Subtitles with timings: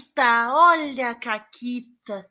[0.00, 2.26] Caquita, olha a Caquita.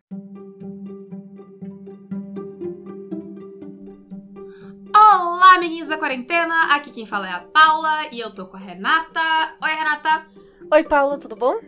[4.96, 6.76] Olá, amiguinhos da quarentena.
[6.76, 9.22] Aqui quem fala é a Paula e eu tô com a Renata.
[9.62, 10.26] Oi, Renata.
[10.72, 11.60] Oi, Paula, tudo bom?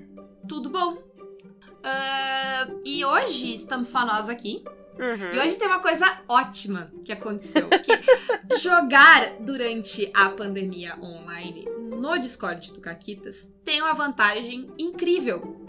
[0.48, 0.94] Tudo bom?
[0.94, 4.64] Uh, e hoje estamos só nós aqui.
[4.98, 5.34] Uhum.
[5.34, 7.70] E hoje tem uma coisa ótima que aconteceu.
[7.70, 7.92] Que
[8.58, 15.66] jogar durante a pandemia online no Discord do Caquitas tem uma vantagem incrível.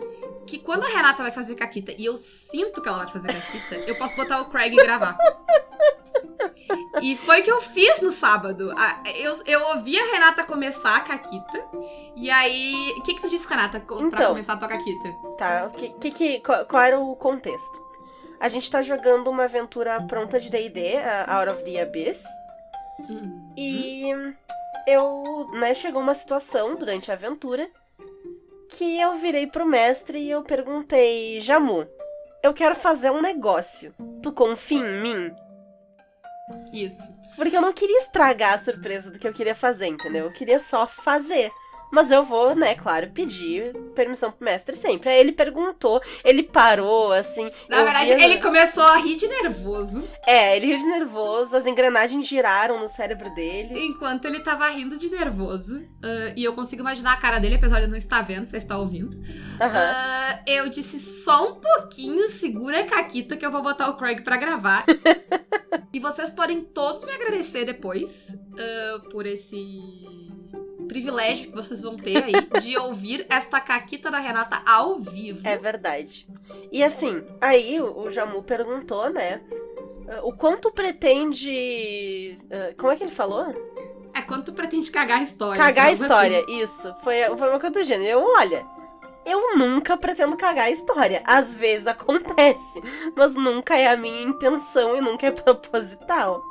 [0.52, 3.74] Que quando a Renata vai fazer caquita e eu sinto que ela vai fazer caquita,
[3.90, 5.16] eu posso botar o Craig e gravar.
[7.00, 8.70] E foi o que eu fiz no sábado.
[9.16, 11.64] Eu, eu ouvi a Renata começar a caquita.
[12.14, 12.92] E aí.
[12.98, 14.28] O que, que tu disse, Renata, pra Então.
[14.28, 15.08] começar a tua caquita?
[15.38, 17.80] Tá, que, que, que- qual, qual era o contexto?
[18.38, 20.96] A gente tá jogando uma aventura pronta de D&D,
[21.28, 22.22] Out of the Abyss,
[23.08, 23.52] Hum.
[23.56, 24.10] e
[24.86, 27.70] eu, né, chegou uma situação durante a aventura
[28.76, 31.86] que eu virei pro mestre e eu perguntei, Jamu,
[32.42, 35.34] eu quero fazer um negócio, tu confia em mim?
[36.72, 37.14] Isso.
[37.36, 40.26] Porque eu não queria estragar a surpresa do que eu queria fazer, entendeu?
[40.26, 41.50] Eu queria só fazer.
[41.92, 45.10] Mas eu vou, né, claro, pedir permissão pro mestre sempre.
[45.10, 47.46] Aí ele perguntou, ele parou, assim.
[47.68, 52.26] Na verdade, ele começou a rir de nervoso É, ele riu de nervoso, as engrenagens
[52.26, 53.78] giraram no cérebro dele.
[53.78, 55.84] enquanto ele tava rindo de nervoso.
[56.02, 58.78] ah, e eu consigo imaginar a cara dele, apesar de não estar vendo, você está
[58.78, 59.14] ouvindo.
[59.60, 59.72] Aham.
[59.74, 64.22] Ah, eu disse só um pouquinho, segura a Caquita que eu vou botar o Craig
[64.22, 64.86] pra gravar.
[65.92, 70.31] e vocês podem todos me agradecer depois ah, por esse
[70.92, 75.40] privilégio que vocês vão ter aí de ouvir esta Caquita da Renata ao vivo.
[75.46, 76.26] É verdade.
[76.70, 79.40] E assim, aí o Jamu perguntou, né?
[80.22, 82.36] O quanto pretende.
[82.44, 83.46] uh, Como é que ele falou?
[84.14, 85.56] É quando tu pretende cagar a história.
[85.56, 86.62] Cagar a algo história, assim.
[86.62, 86.94] isso.
[87.02, 88.10] Foi, foi uma coisa do gênero.
[88.20, 88.66] Eu, olha,
[89.24, 91.22] eu nunca pretendo cagar a história.
[91.26, 92.82] Às vezes acontece,
[93.16, 96.42] mas nunca é a minha intenção e nunca é proposital.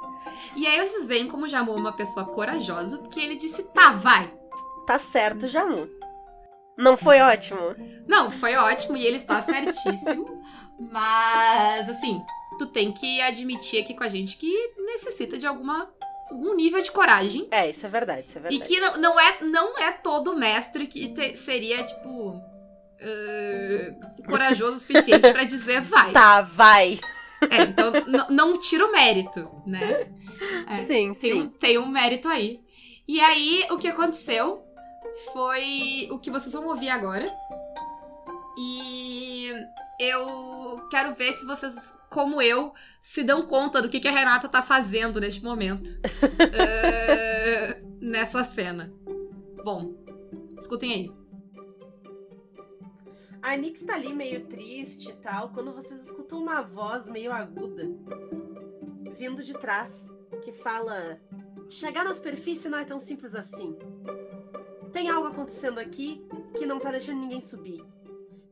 [0.55, 3.91] E aí vocês veem como o Jamu é uma pessoa corajosa, porque ele disse, tá,
[3.93, 4.31] vai.
[4.85, 5.87] Tá certo, Jamu.
[6.77, 7.75] Não foi ótimo?
[8.07, 10.41] Não, foi ótimo e ele está certíssimo.
[10.91, 12.21] mas, assim,
[12.57, 15.89] tu tem que admitir aqui com a gente que necessita de alguma
[16.29, 17.47] algum nível de coragem.
[17.51, 18.63] É, isso é verdade, isso é E verdade.
[18.69, 22.41] que não, não é, não é todo mestre que te- seria, tipo.
[23.01, 26.11] ah, corajoso o suficiente pra dizer vai.
[26.13, 26.99] Tá, vai.
[27.49, 27.91] É, então
[28.29, 30.07] não tira o mérito, né?
[30.67, 31.49] É, sim, tem, um, sim.
[31.59, 32.59] tem um mérito aí.
[33.07, 34.63] E aí, o que aconteceu
[35.33, 37.25] foi o que vocês vão ouvir agora.
[38.57, 39.51] E
[39.99, 44.47] eu quero ver se vocês, como eu, se dão conta do que, que a Renata
[44.47, 45.89] tá fazendo neste momento.
[46.53, 48.91] eh, nessa cena.
[49.63, 49.93] Bom,
[50.57, 51.20] escutem aí.
[53.41, 57.89] A Nix tá ali meio triste e tal, quando vocês escutam uma voz meio aguda
[59.21, 60.09] vindo de trás
[60.43, 61.21] que fala:
[61.69, 63.77] Chegar na superfície não é tão simples assim.
[64.91, 66.25] Tem algo acontecendo aqui
[66.57, 67.83] que não tá deixando ninguém subir.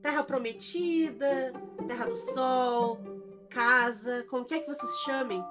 [0.01, 1.51] Terra prometida,
[1.87, 2.99] terra do sol,
[3.49, 5.43] casa, como quer que vocês chamem.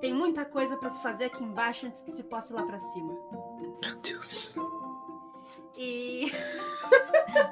[0.00, 2.78] Tem muita coisa pra se fazer aqui embaixo antes que se possa ir lá pra
[2.78, 3.12] cima.
[3.84, 4.56] Meu Deus.
[5.76, 6.32] E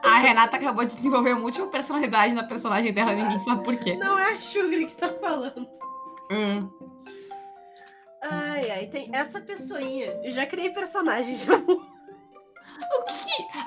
[0.03, 3.95] A Renata acabou de desenvolver múltipla personalidade na personagem dela, ninguém sabe por quê.
[3.97, 5.69] não é a Shugri que tá falando.
[6.31, 6.71] Hum.
[8.23, 10.19] Ai, ai, tem essa pessoinha.
[10.25, 11.53] Eu já criei personagem já.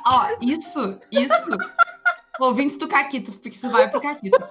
[0.06, 1.58] Ó, isso, isso.
[2.40, 4.50] Ouvintes do Caquitas, porque isso vai pro Caquitas.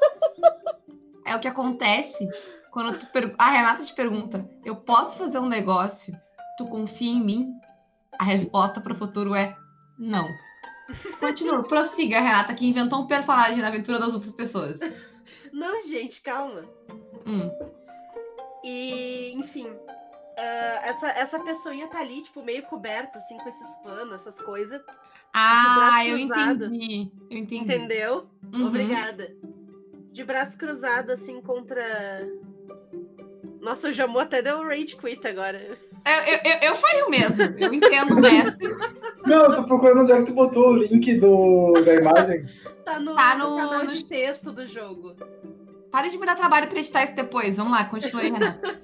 [1.27, 2.27] É o que acontece
[2.71, 3.35] quando tu per...
[3.39, 6.15] a Renata te pergunta: eu posso fazer um negócio?
[6.57, 7.53] Tu confia em mim?
[8.19, 9.57] A resposta pro futuro é
[9.99, 10.29] não.
[11.21, 14.79] Continua, prossiga, Renata, que inventou um personagem na aventura das outras pessoas.
[15.53, 16.65] Não, gente, calma.
[17.27, 17.51] Hum.
[18.65, 19.69] E, enfim.
[20.39, 24.81] ah, essa, essa pessoinha tá ali, tipo, meio coberta, assim, com esses panos, essas coisas.
[25.33, 26.65] Ah, eu cruzado.
[26.67, 27.13] entendi.
[27.31, 27.65] Eu entendi.
[27.65, 28.27] Entendeu?
[28.53, 28.67] Uhum.
[28.67, 29.37] Obrigada.
[30.11, 31.83] De braço cruzado, assim, contra.
[33.61, 35.77] Nossa, o Jamu até deu rage quit agora.
[36.05, 37.43] Eu, eu, eu, eu faria o mesmo.
[37.59, 38.69] Eu entendo o mestre.
[39.27, 42.45] Não, eu tô procurando onde é que tu botou o link do, da imagem.
[42.85, 45.15] Tá no, Tá no no- canal de texto do jogo.
[45.91, 47.57] Pare de me dar trabalho pra editar isso depois.
[47.57, 48.81] Vamos lá, continue aí, Renata.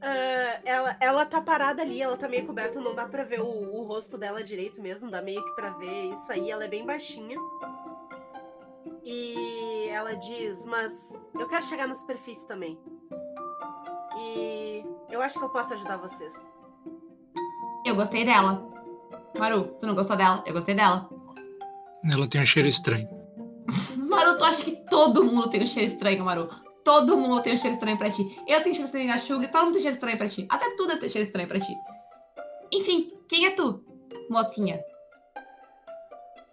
[0.00, 3.46] Ah, ela, ela tá parada ali, ela tá meio coberta, não dá pra ver o,
[3.46, 6.50] o rosto dela direito mesmo, dá meio que pra ver isso aí.
[6.50, 7.36] Ela é bem baixinha.
[9.04, 12.78] E ela diz: Mas eu quero chegar na superfície também.
[14.22, 16.32] E eu acho que eu posso ajudar vocês.
[17.84, 18.70] Eu gostei dela.
[19.38, 20.42] Maru, tu não gostou dela?
[20.46, 21.08] Eu gostei dela.
[22.10, 23.08] Ela tem um cheiro estranho.
[23.96, 26.48] Maru, tu acha que todo mundo tem um cheiro estranho, Maru?
[26.84, 28.22] Todo mundo tem um cheiro estranho pra ti.
[28.46, 30.46] Eu tenho cheiro estranho na Suga e todo mundo tem cheiro estranho pra ti.
[30.48, 31.74] Até tu deve ter cheiro estranho pra ti.
[32.72, 33.84] Enfim, quem é tu,
[34.30, 34.80] mocinha?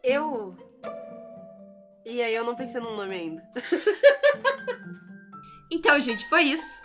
[0.04, 0.56] Eu.
[2.06, 3.44] E aí eu não pensei no nome ainda.
[5.72, 6.79] Então, gente, foi isso.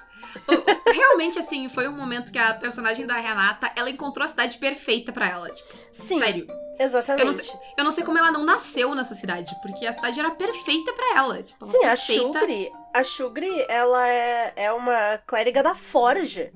[0.92, 5.12] Realmente, assim, foi um momento que a personagem da Renata, ela encontrou a cidade perfeita
[5.12, 5.50] pra ela.
[5.50, 6.46] Tipo, Sim, sério.
[6.78, 7.52] exatamente.
[7.76, 11.16] Eu não sei como ela não nasceu nessa cidade, porque a cidade era perfeita pra
[11.16, 11.42] ela.
[11.42, 12.38] Tipo, ela Sim, a perfeita.
[12.40, 16.52] Shugri, a Shugri, ela é, é uma clériga da Forja.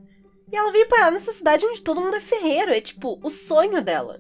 [0.51, 2.73] E ela veio parar nessa cidade onde todo mundo é ferreiro.
[2.73, 4.19] É tipo o sonho dela.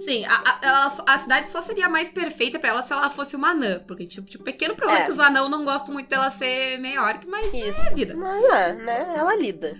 [0.00, 3.50] Sim, a, a, a cidade só seria mais perfeita pra ela se ela fosse uma
[3.50, 3.80] anã.
[3.86, 5.02] Porque, tipo, tipo pequeno problema É.
[5.02, 7.94] é que os anão não gostam muito dela ser meio orc, mas Isso.
[7.94, 8.14] vida.
[8.16, 9.14] Mas, é, né?
[9.16, 9.74] Ela lida.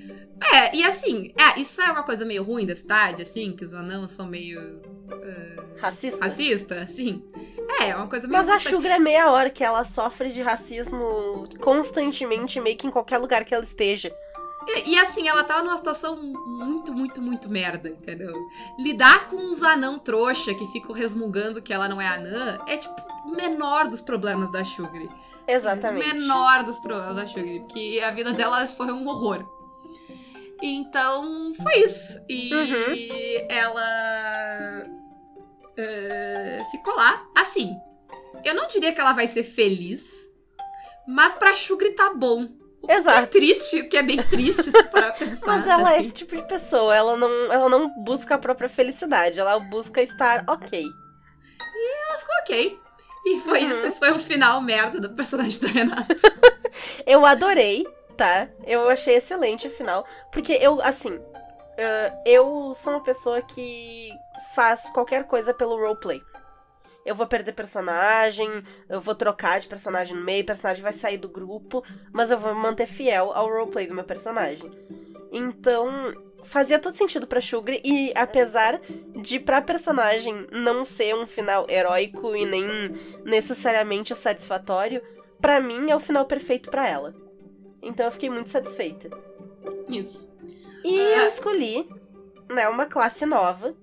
[0.52, 3.72] É, e assim, é, isso é uma coisa meio ruim da cidade, assim, que os
[3.72, 4.82] anãos são meio
[5.80, 6.24] Racista.
[6.24, 7.22] racista, assim.
[7.80, 8.58] É, é uma coisa meio Mas a.
[8.58, 13.44] Shugri é meia hora que ela sofre de racismo constantemente, meio que em qualquer lugar
[13.44, 14.12] que ela esteja.
[14.68, 18.34] E, e, assim, ela tava numa situação muito, muito, muito merda, entendeu?
[18.78, 22.94] Lidar com uns anão trouxa que ficam resmungando que ela não é anã é, tipo,
[23.26, 25.08] o menor dos problemas da Shugri.
[25.46, 26.14] Exatamente.
[26.14, 29.44] Menor dos problemas da Shugri, porque a vida dela foi um horror.
[30.60, 32.18] Então, foi isso.
[32.28, 33.46] E Uhum.
[33.48, 34.86] ela
[35.76, 37.22] eh, ficou lá.
[37.36, 37.76] Assim,
[38.44, 40.02] eu não diria que ela vai ser feliz,
[41.06, 42.48] mas pra Shugri tá bom.
[42.86, 43.26] O que é Exato.
[43.28, 45.46] triste, o que é bem triste se tu parar pra pensar.
[45.46, 46.04] Mas ela é assim.
[46.06, 50.44] esse tipo de pessoa, ela não, ela não busca a própria felicidade, ela busca estar
[50.48, 50.84] ok.
[52.40, 52.78] Ok.
[53.26, 53.70] E foi Uhum.
[53.72, 53.86] isso.
[53.86, 56.14] Esse foi o final merda do personagem da Renata.
[57.06, 57.84] Eu adorei,
[58.16, 58.48] tá?
[58.66, 60.06] Eu achei excelente o final.
[60.30, 61.18] Porque eu, assim,
[61.78, 64.10] eh, eu sou uma pessoa que
[64.54, 66.20] faz qualquer coisa pelo roleplay.
[67.06, 71.16] Eu vou perder personagem, eu vou trocar de personagem no meio, o personagem vai sair
[71.18, 71.82] do grupo,
[72.12, 74.70] mas eu vou me manter fiel ao roleplay do meu personagem.
[75.32, 75.88] Então,
[76.44, 78.80] fazia todo sentido pra Shugri, e apesar
[79.22, 82.64] de pra personagem não ser um final heróico e nem
[83.24, 85.00] necessariamente satisfatório,
[85.40, 87.14] pra mim é o final perfeito pra ela.
[87.82, 89.08] Então eu fiquei muito satisfeita.
[89.88, 90.28] Isso.
[90.84, 91.18] E Ah.
[91.22, 91.88] eu escolhi,
[92.50, 93.74] né, uma classe nova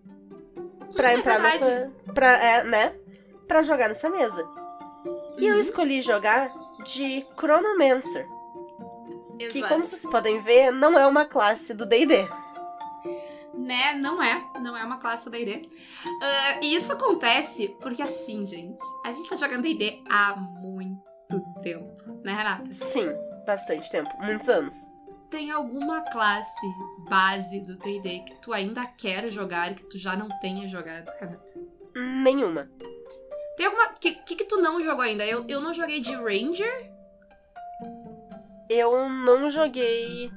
[0.96, 2.96] pra É entrar nessa, pra, é, né,
[3.54, 4.50] pra jogar nessa mesa.
[5.38, 5.60] E eu Uhum.
[5.60, 6.52] escolhi jogar
[6.86, 8.28] de Chronomancer,
[9.38, 9.68] que Exato.
[9.72, 12.28] como vocês podem ver, não é uma classe do D&D.
[13.54, 13.94] Né?
[13.94, 14.44] Não é.
[14.60, 15.70] Não é uma classe do D&D.
[16.20, 22.04] Ah, e isso acontece porque assim, gente, a gente tá jogando D&D há muito tempo,
[22.24, 22.72] né, Renata?
[22.72, 23.08] Sim,
[23.46, 24.74] bastante tempo, muitos anos.
[25.30, 26.66] Tem alguma classe
[27.08, 31.08] base do D&D que tu ainda quer jogar e que tu já não tenha jogado,
[31.20, 31.54] Renata?
[31.96, 32.68] Nenhuma.
[33.58, 33.86] Tem alguma...
[33.90, 35.26] O que, que que tu não jogou ainda?
[35.26, 36.92] Eu, eu não joguei de Ranger.
[38.70, 40.32] Eu não joguei.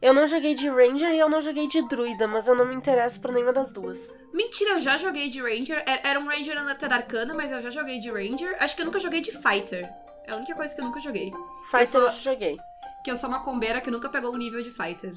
[0.00, 2.74] Eu não joguei de Ranger e eu não joguei de Druida, mas eu não me
[2.74, 4.14] interesso por nenhuma das duas.
[4.32, 5.82] Mentira, eu já joguei de Ranger.
[5.86, 8.56] Era um Ranger na Arcana, mas eu já joguei de Ranger.
[8.58, 9.90] Acho que eu nunca joguei de Fighter.
[10.26, 11.30] É a única coisa que eu nunca joguei.
[11.70, 12.56] Fighter sou- eu joguei.
[13.04, 15.12] Que eu sou uma combeira que nunca pegou o nível de Fighter.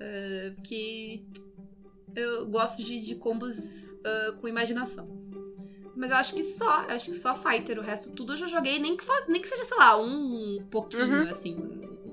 [0.00, 1.22] Ah, porque
[2.16, 3.56] eu gosto de, de combos
[4.04, 5.08] ah, com imaginação.
[5.96, 7.78] Mas eu acho que só, eu acho que só Fighter.
[7.78, 11.24] O resto tudo eu já joguei, nem que, nem que seja, sei lá, um pouquinho,
[11.24, 11.30] Uhum.
[11.30, 11.56] assim.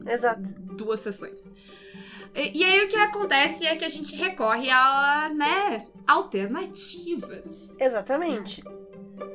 [0.06, 0.54] Exato.
[0.78, 1.52] duas sessões.
[2.36, 7.70] E, e aí o que acontece é que a gente recorre a, né, alternativas.
[7.80, 8.64] Exatamente.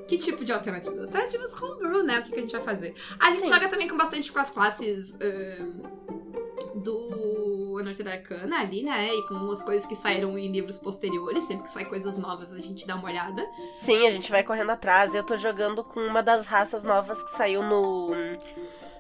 [0.09, 0.99] Que tipo de alternativas?
[1.07, 2.19] Alternativas homebrew, né?
[2.21, 2.95] O que, que a gente vai fazer?
[3.19, 3.53] A gente Sim.
[3.53, 5.83] joga também com bastante com as classes ahn,
[6.83, 7.22] do
[7.83, 9.13] Anarquia da Arcana ali, né?
[9.15, 11.45] E com as coisas que saíram em livros posteriores.
[11.45, 13.47] Sempre que sai coisas novas, a gente dá uma olhada.
[13.81, 15.15] Sim, a gente vai correndo atrás.
[15.15, 18.13] Eu tô jogando com uma das raças novas que saiu no.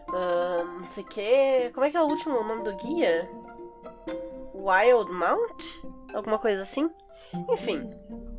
[0.08, 1.70] ah, não sei o que.
[1.72, 3.28] Como é que é o último nome do guia?
[4.54, 5.64] Wild Mount?
[6.14, 6.90] Alguma coisa assim?
[7.50, 7.90] Enfim,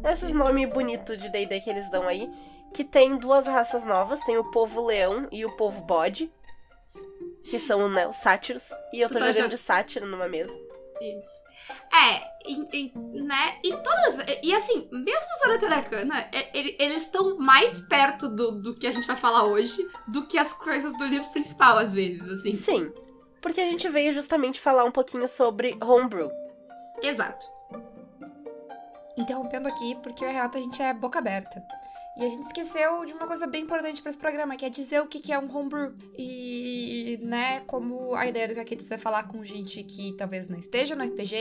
[0.06, 2.30] esses nomes bonitos de DD que eles dão aí.
[2.74, 6.32] Que tem duas raças novas: tem o povo leão e o povo bode.
[7.44, 8.70] Que são né, os sátiros.
[8.94, 10.54] E eu Tu tô tá jogando jo- de sátiro numa mesa.
[11.02, 11.44] Isso.
[11.94, 13.60] É, e, e, né?
[13.64, 14.26] E todas.
[14.42, 18.92] E assim, mesmo da Arcana, é- ele- eles estão mais perto do, do que a
[18.92, 22.54] gente vai falar hoje do que as coisas do livro principal, às vezes, assim.
[22.54, 22.92] Sim,
[23.42, 26.30] porque a gente veio justamente falar um pouquinho sobre homebrew.
[27.02, 27.46] Exato.
[29.16, 31.62] Interrompendo aqui, porque eu e a Renata a gente é boca aberta.
[32.16, 35.02] E a gente esqueceu de uma coisa bem importante para esse programa, que é dizer
[35.02, 35.94] o que, que é um homebrew.
[36.16, 40.96] E, né, como a ideia do Caquitas é falar com gente que talvez não esteja
[40.96, 41.36] no RPG,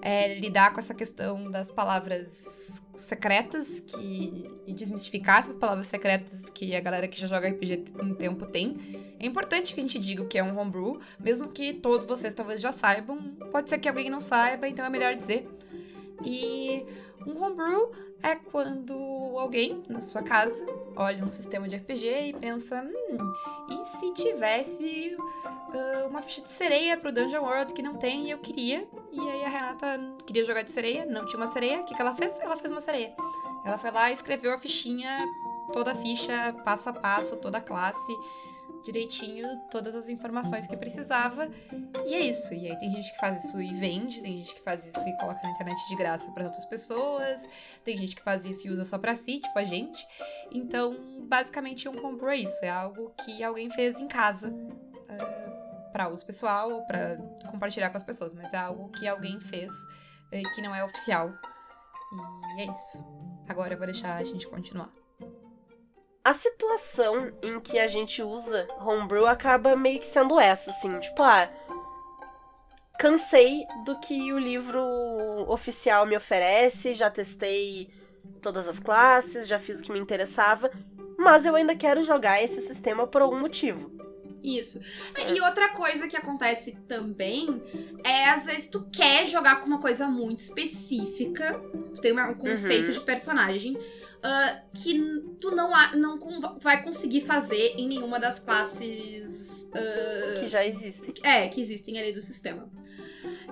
[0.00, 6.74] é lidar com essa questão das palavras secretas que e desmistificar essas palavras secretas que
[6.74, 8.76] a galera que já joga RPG um tempo tem.
[9.20, 12.32] É importante que a gente diga o que é um homebrew, mesmo que todos vocês
[12.32, 13.18] talvez já saibam.
[13.50, 15.46] Pode ser que alguém não saiba, então é melhor dizer.
[16.24, 16.84] E
[17.26, 18.94] um homebrew é quando
[19.38, 23.34] alguém na sua casa olha um sistema de RPG e pensa: hum,
[23.70, 28.30] e se tivesse uh, uma ficha de sereia pro Dungeon World que não tem e
[28.30, 28.86] eu queria?
[29.12, 31.80] E aí a Renata queria jogar de sereia, não tinha uma sereia.
[31.80, 32.38] O que, que ela fez?
[32.40, 33.14] Ela fez uma sereia.
[33.64, 35.18] Ela foi lá e escreveu a fichinha,
[35.72, 38.12] toda a ficha, passo a passo, toda a classe
[38.90, 41.48] direitinho todas as informações que precisava.
[42.06, 42.54] E é isso.
[42.54, 45.16] E aí tem gente que faz isso e vende, tem gente que faz isso e
[45.18, 47.48] coloca na internet de graça para outras pessoas,
[47.84, 50.06] tem gente que faz isso e usa só para si, tipo a gente.
[50.50, 52.64] Então, basicamente, um compro é isso.
[52.64, 54.48] É algo que alguém fez em casa.
[54.50, 55.58] Uh,
[55.92, 57.16] para uso pessoal, para
[57.50, 61.32] compartilhar com as pessoas, mas é algo que alguém fez uh, que não é oficial.
[62.56, 63.04] E é isso.
[63.48, 64.92] Agora eu vou deixar a gente continuar
[66.28, 71.22] a situação em que a gente usa homebrew acaba meio que sendo essa, assim, tipo,
[71.22, 71.48] ah,
[72.98, 74.78] cansei do que o livro
[75.48, 77.88] oficial me oferece, já testei
[78.42, 80.70] todas as classes, já fiz o que me interessava,
[81.18, 83.90] mas eu ainda quero jogar esse sistema por algum motivo.
[84.44, 84.78] Isso.
[85.34, 87.62] E outra coisa que acontece também
[88.04, 91.58] é, às vezes, tu quer jogar com uma coisa muito específica,
[91.94, 92.92] tu tem um conceito uhum.
[92.92, 93.78] de personagem,
[94.18, 96.18] uh, que tu não, não
[96.60, 99.66] vai conseguir fazer em nenhuma das classes.
[99.68, 101.14] Uh, que já existem.
[101.22, 102.70] É, que existem ali do sistema.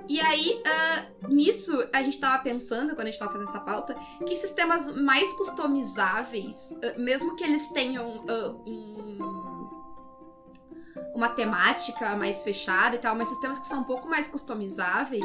[0.09, 3.95] E aí, uh, nisso, a gente tava pensando, quando a gente tava fazendo essa pauta,
[4.27, 6.57] que sistemas mais customizáveis,
[6.97, 8.25] mesmo que eles tenham
[8.67, 9.76] um
[11.15, 15.25] uma temática mais fechada e tal, mas sistemas que são um pouco mais customizáveis,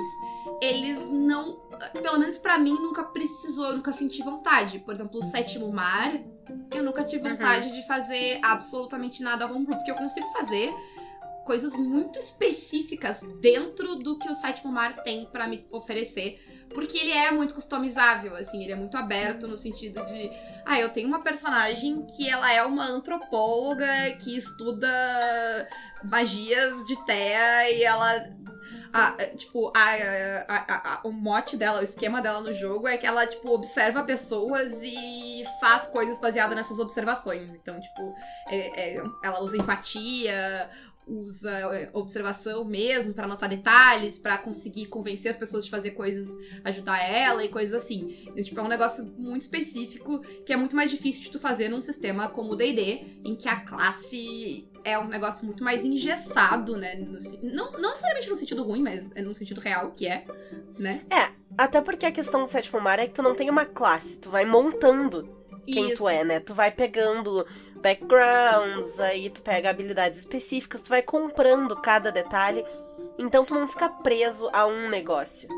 [0.62, 1.58] eles não,
[2.02, 4.80] pelo menos para mim, nunca precisou, eu nunca senti vontade.
[4.80, 6.20] Por exemplo, o Sétimo Mar,
[6.72, 7.74] eu nunca tive vontade uhum.
[7.74, 10.74] de fazer absolutamente nada homebrew, porque eu consigo fazer
[11.46, 16.40] coisas muito específicas dentro do que o Sétimo Mar tem para me oferecer
[16.74, 20.32] porque ele é muito customizável, assim, ele é muito aberto no sentido de.
[20.66, 24.88] Ah, eu tenho uma personagem que ela é uma antropóloga que estuda
[26.04, 28.32] magias de Terra e ela
[28.94, 33.26] a, tipo, a, a, o mote dela, o esquema dela no jogo é que ela,
[33.26, 37.50] tipo, observa pessoas e faz coisas baseadas nessas observações.
[37.56, 38.14] Então, tipo,
[38.48, 40.70] é, é, ela usa empatia,
[41.08, 46.30] usa é, observação mesmo para anotar detalhes, para conseguir convencer as pessoas de fazer coisas,
[46.64, 48.28] ajudar ela e coisas assim.
[48.28, 51.70] Então, tipo, é um negócio muito específico que é muito mais difícil de tu fazer
[51.70, 56.76] num sistema como o D&D, em que a classe é um negócio muito mais engessado,
[56.76, 56.96] né?
[56.96, 60.26] No, não, não necessariamente no sentido ruim, mas é no sentido real, que é,
[60.78, 61.04] né?
[61.12, 64.18] É, até porque a questão do sétimo mar é que tu não tem uma classe,
[64.18, 65.98] tu vai montando quem Isso.
[65.98, 66.40] tu é, né?
[66.40, 67.46] Tu vai pegando
[67.82, 72.64] backgrounds, aí tu pega habilidades específicas, tu vai comprando cada detalhe.
[73.18, 75.50] Então tu não fica preso a um negócio.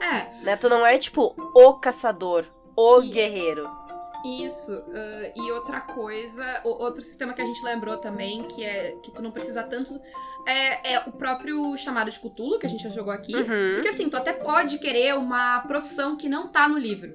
[0.00, 0.44] É.
[0.44, 0.56] Né?
[0.56, 2.46] Tu não é tipo o caçador,
[2.76, 3.10] o e...
[3.10, 3.68] guerreiro.
[4.24, 4.70] Isso.
[4.72, 9.22] Uh, e outra coisa, outro sistema que a gente lembrou também, que é que tu
[9.22, 9.98] não precisa tanto,
[10.46, 13.34] é, é o próprio chamado de Cthulhu, que a gente já jogou aqui.
[13.34, 13.74] Uhum.
[13.74, 17.12] Porque assim, tu até pode querer uma profissão que não tá no livro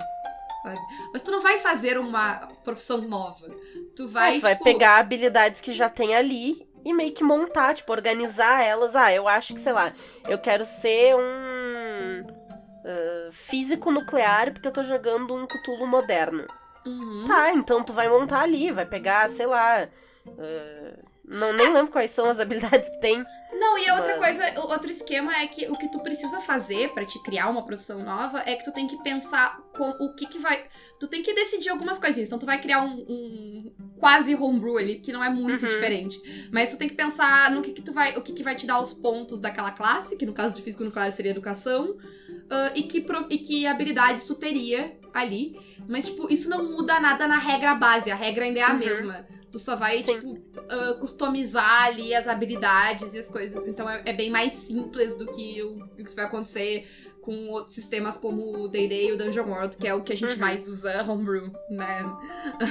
[0.65, 0.79] sabe?
[1.13, 3.47] Mas tu não vai fazer uma profissão nova.
[3.95, 4.29] Tu vai.
[4.29, 4.47] É, tu tipo...
[4.47, 8.95] vai pegar habilidades que já tem ali e meio que montar, tipo, organizar elas.
[8.95, 9.93] Ah, eu acho que, sei lá,
[10.27, 16.45] eu quero ser um uh, físico nuclear porque eu tô jogando um Cthulhu moderno.
[16.85, 17.23] Uhum.
[17.25, 19.87] Tá, então tu vai montar ali, vai pegar, sei lá.
[20.27, 23.23] Uh, não, nem lembro quais são as habilidades que tem.
[23.51, 24.37] Não, e a outra mas...
[24.37, 28.03] coisa, outro esquema é que o que tu precisa fazer para te criar uma profissão
[28.03, 30.63] nova é que tu tem que pensar com o que que vai.
[30.99, 32.27] Tu tem que decidir algumas coisinhas.
[32.27, 35.69] Então tu vai criar um, um quase homebrew ali, que não é muito uhum.
[35.69, 36.49] diferente.
[36.51, 38.15] Mas tu tem que pensar no que que tu vai.
[38.17, 40.83] O que que vai te dar os pontos daquela classe, que no caso de físico
[40.83, 41.97] nuclear seria educação.
[42.45, 45.59] Uh, e, que, e que habilidades tu teria ali.
[45.87, 48.11] Mas, tipo, isso não muda nada na regra base.
[48.11, 48.77] A regra ainda é a uhum.
[48.77, 49.25] mesma.
[49.55, 50.15] Tu só vai, Sim.
[50.15, 53.65] tipo, uh, customizar ali as habilidades e as coisas.
[53.69, 56.85] Então é, é bem mais simples do que o, o, que vai acontecer
[57.25, 60.15] com outros sistemas como o D&D e o Dungeon World, que é o que a
[60.15, 60.39] gente Uhum.
[60.39, 62.03] mais usa homebrew, né?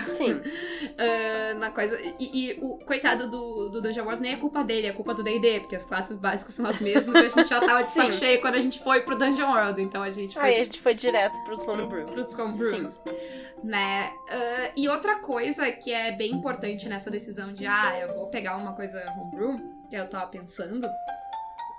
[0.06, 0.40] Sim.
[0.96, 1.98] Ah, na coisa.
[2.20, 5.22] E, e o coitado do, do Dungeon World nem é culpa dele, é culpa do
[5.24, 8.12] D&D, porque as classes básicas são as mesmas e a gente já tava de saco
[8.12, 8.18] Sim.
[8.18, 10.80] cheio quando a gente foi pro Dungeon World, então a gente foi Aí a gente
[10.80, 12.06] foi direto pros homebrew.
[12.06, 13.00] pros homebrews.
[13.62, 14.12] Né?
[14.28, 18.56] Ah, e outra coisa que é bem importante nessa decisão de, ah, eu vou pegar
[18.56, 19.56] uma coisa homebrew,
[19.90, 20.86] que eu tava pensando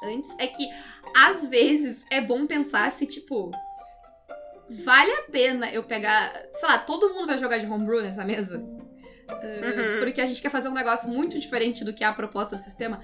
[0.04, 0.70] antes, é que
[1.16, 3.52] às vezes é bom pensar se, tipo,
[4.84, 6.34] vale a pena eu pegar.
[6.54, 8.58] Sei lá, todo mundo vai jogar de homebrew nessa mesa?
[8.58, 10.00] Uhum.
[10.00, 12.62] Porque a gente quer fazer um negócio muito diferente do que é a proposta do
[12.62, 13.00] sistema.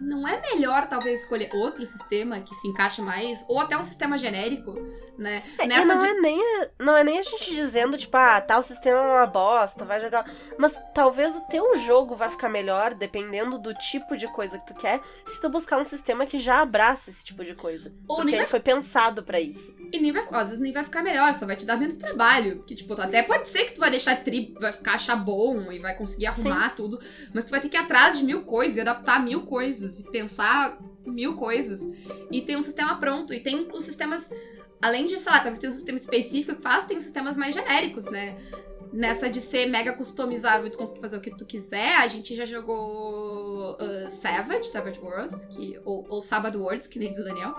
[0.00, 3.44] Não é melhor, talvez, escolher outro sistema que se encaixe mais?
[3.48, 4.74] Ou até um sistema genérico,
[5.16, 5.42] né?
[5.58, 8.40] É, Nessa não de- é, nem a, não é nem a gente dizendo, tipo, ah,
[8.40, 10.28] tal sistema é uma bosta, vai jogar.
[10.58, 14.74] Mas talvez o teu jogo vai ficar melhor, dependendo do tipo de coisa que tu
[14.74, 17.92] quer, se tu buscar um sistema que já abraça esse tipo de coisa.
[18.08, 19.72] Ou porque ele vai foi pensado pra isso.
[19.92, 22.64] E nem vai, às vezes nem vai ficar melhor, só vai te dar menos trabalho.
[22.64, 25.78] Que, tipo, até pode ser que tu vai deixar tri, vai ficar achar bom e
[25.78, 26.98] vai conseguir arrumar tudo.
[27.32, 30.04] Mas tu vai ter que ir atrás de mil coisas e adaptar mil coisas e
[30.04, 31.80] pensar mil coisas.
[32.30, 33.32] E tem um sistema pronto.
[33.32, 34.28] E tem os sistemas.
[34.80, 37.54] Além de, sei lá, talvez tenha um sistema específico que faz, tem os sistemas mais
[37.54, 38.36] genéricos, né?
[38.92, 42.34] Nessa de ser mega customizável e tu conseguir fazer o que tu quiser, a gente
[42.34, 47.24] já jogou uh, Savage, Savage Worlds, que, ou, ou Sabbath Worlds, que nem diz o
[47.24, 47.54] Daniel.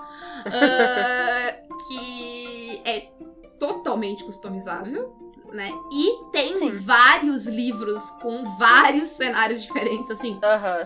[0.45, 3.09] Ah, que é
[3.57, 5.22] totalmente customizável,
[5.53, 5.71] né?
[5.91, 6.71] E tem Sim.
[6.79, 10.39] vários livros com vários cenários diferentes, assim.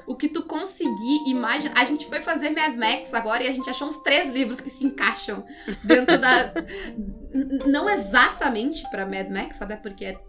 [0.06, 1.80] O que tu conseguir imaginar.
[1.80, 4.70] A gente foi fazer Mad Max agora e a gente achou uns três livros que
[4.70, 5.46] se encaixam
[5.84, 6.54] dentro da.
[7.66, 9.78] Não exatamente pra Mad Max, sabe?
[9.78, 10.20] Porque é,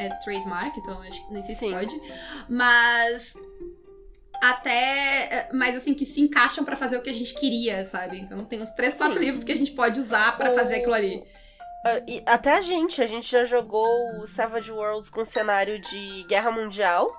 [0.00, 1.72] é trademark, então acho que nem sei se Sim.
[1.72, 2.00] pode.
[2.48, 3.34] Mas.
[4.40, 5.50] Até.
[5.52, 8.18] Mas assim, que se encaixam pra fazer o que a gente queria, sabe?
[8.18, 11.22] Então tem uns três, quatro livros que a gente pode usar pra fazer aquilo ali.
[11.84, 13.88] Ah, até a gente, a gente já jogou
[14.20, 17.12] o Savage Worlds com cenário de Guerra Mundial,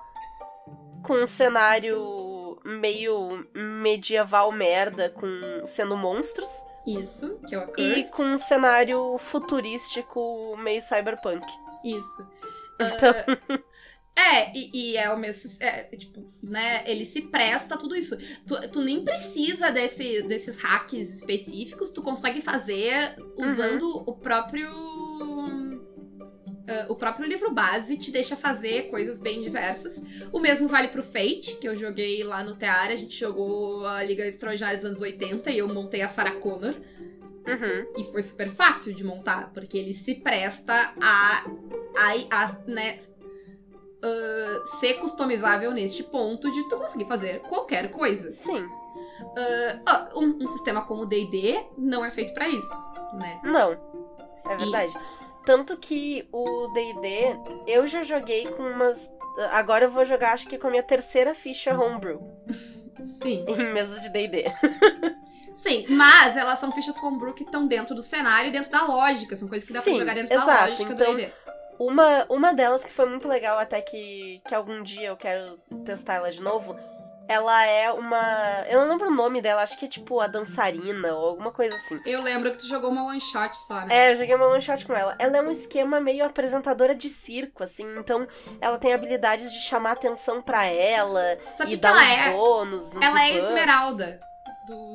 [1.02, 5.28] com um cenário meio medieval merda, com
[5.66, 11.44] sendo monstros, Isso, que é o e com um cenário futurístico meio cyberpunk.
[11.84, 12.26] Isso.
[12.80, 13.12] Então,
[14.16, 15.50] É, e, e é o mesmo.
[15.58, 16.82] É, tipo, né?
[16.86, 18.16] Ele se presta a tudo isso.
[18.46, 24.68] Tu, tu nem precisa desse, desses hacks específicos, tu consegue fazer usando o próprio.
[26.68, 30.00] ah, o próprio livro base te deixa fazer coisas bem diversas.
[30.32, 32.92] O mesmo vale pro Fate, que eu joguei lá no Teara.
[32.92, 36.74] A gente jogou a Liga Extraordinária dos anos 80 e eu montei a Sarah Connor.
[37.46, 41.44] uhum, E foi super fácil de montar, porque ele se presta a,
[41.96, 42.98] a, a né,
[44.04, 48.30] ah, ser customizável neste ponto de tu conseguir fazer qualquer coisa.
[48.30, 48.68] sim.
[49.86, 52.72] Ah, um, um sistema como o D&D não é feito pra isso,
[53.14, 53.40] né?
[53.42, 53.72] Não,
[54.48, 54.92] é verdade.
[55.46, 57.36] Tanto que o D&D,
[57.66, 59.10] eu já joguei com umas...
[59.52, 62.20] Agora eu vou jogar, acho que com a minha terceira ficha homebrew,
[63.22, 64.44] Sim, em mesa de D&D.
[65.56, 69.34] sim, mas elas são fichas homebrew que estão dentro do cenário e dentro da lógica,
[69.36, 71.32] são coisas que dá pra Sim, jogar dentro da exato, lógica então- do D&D.
[71.78, 76.14] Uma, uma delas que foi muito legal, até que, que algum dia eu quero testar
[76.14, 76.76] ela de novo,
[77.28, 78.64] ela é uma.
[78.68, 81.74] Eu não lembro o nome dela, acho que é tipo a dançarina ou alguma coisa
[81.74, 82.00] assim.
[82.04, 83.88] Eu lembro que tu jogou uma one shot só, né?
[83.90, 85.16] É, eu joguei uma one shot com ela.
[85.18, 88.26] Ela é um esquema meio apresentadora de circo, assim, então
[88.60, 92.32] ela tem habilidades de chamar atenção pra ela Sabe e que dar ela uns é?
[92.32, 92.96] bônus.
[92.96, 94.20] uns Ela é esmeralda
[94.66, 94.94] do.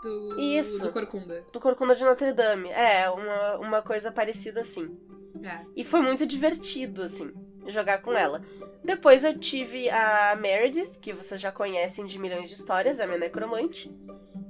[0.00, 0.40] Do.
[0.40, 0.84] Isso.
[0.84, 1.44] Do Corcunda.
[1.52, 2.70] Do Corcunda de Notre Dame.
[2.70, 4.96] É, uma, uma coisa parecida assim.
[5.42, 5.60] É.
[5.76, 7.32] E foi muito divertido, assim,
[7.66, 8.42] jogar com ela.
[8.82, 13.18] Depois eu tive a Meredith, que vocês já conhecem de milhões de histórias, a minha
[13.18, 13.94] necromante.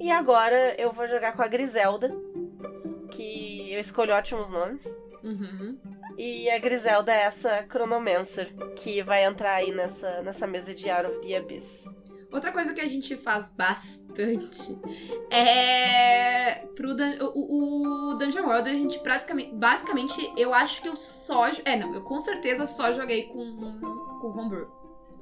[0.00, 2.10] E agora eu vou jogar com a Griselda,
[3.10, 4.86] que eu escolho ótimos nomes.
[5.22, 5.78] Uhum.
[6.16, 11.10] E a Griselda é essa Chronomancer, que vai entrar aí nessa, nessa mesa de Out
[11.10, 11.84] of the Abyss.
[12.30, 14.78] Outra coisa que a gente faz bastante
[15.30, 16.66] é.
[16.76, 19.54] Pro dun- o, o Dungeon World, a gente basicamente.
[19.54, 21.48] Basicamente, eu acho que eu só.
[21.64, 23.80] É, não, eu com certeza só joguei com,
[24.20, 24.68] com Homebrew.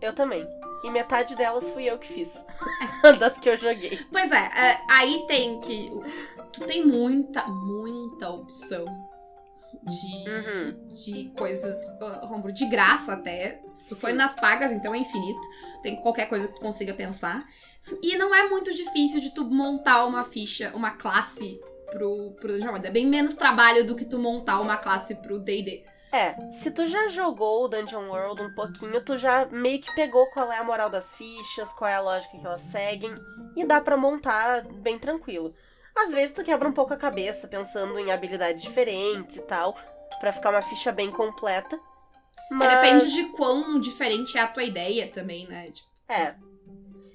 [0.00, 0.46] Eu também.
[0.84, 2.44] E metade delas fui eu que fiz.
[3.18, 3.98] das que eu joguei.
[4.12, 5.90] Pois é, é, aí tem que.
[6.52, 8.84] Tu tem muita, muita opção
[9.86, 10.86] de, Uhum.
[10.88, 13.60] de coisas uh, homebrew de graça até.
[13.72, 14.00] Se tu Sim.
[14.00, 15.40] for nas pagas, então é infinito.
[15.82, 17.44] Tem qualquer coisa que tu consiga pensar.
[18.02, 22.70] E não é muito difícil de tu montar uma ficha, uma classe pro, pro Dungeon
[22.70, 22.86] World.
[22.86, 25.84] É bem menos trabalho do que tu montar uma classe pro D&D.
[26.12, 30.26] É, se tu já jogou o Dungeon World um pouquinho, tu já meio que pegou
[30.30, 33.14] qual é a moral das fichas, qual é a lógica que elas seguem,
[33.56, 35.54] e dá pra montar bem tranquilo.
[35.96, 39.76] Às vezes tu quebra um pouco a cabeça pensando em habilidades diferentes e tal,
[40.20, 41.76] pra ficar uma ficha bem completa.
[41.76, 42.80] É, Mas...
[42.80, 45.70] Depende de quão diferente é a tua ideia também, né?
[45.70, 46.34] Tipo, É.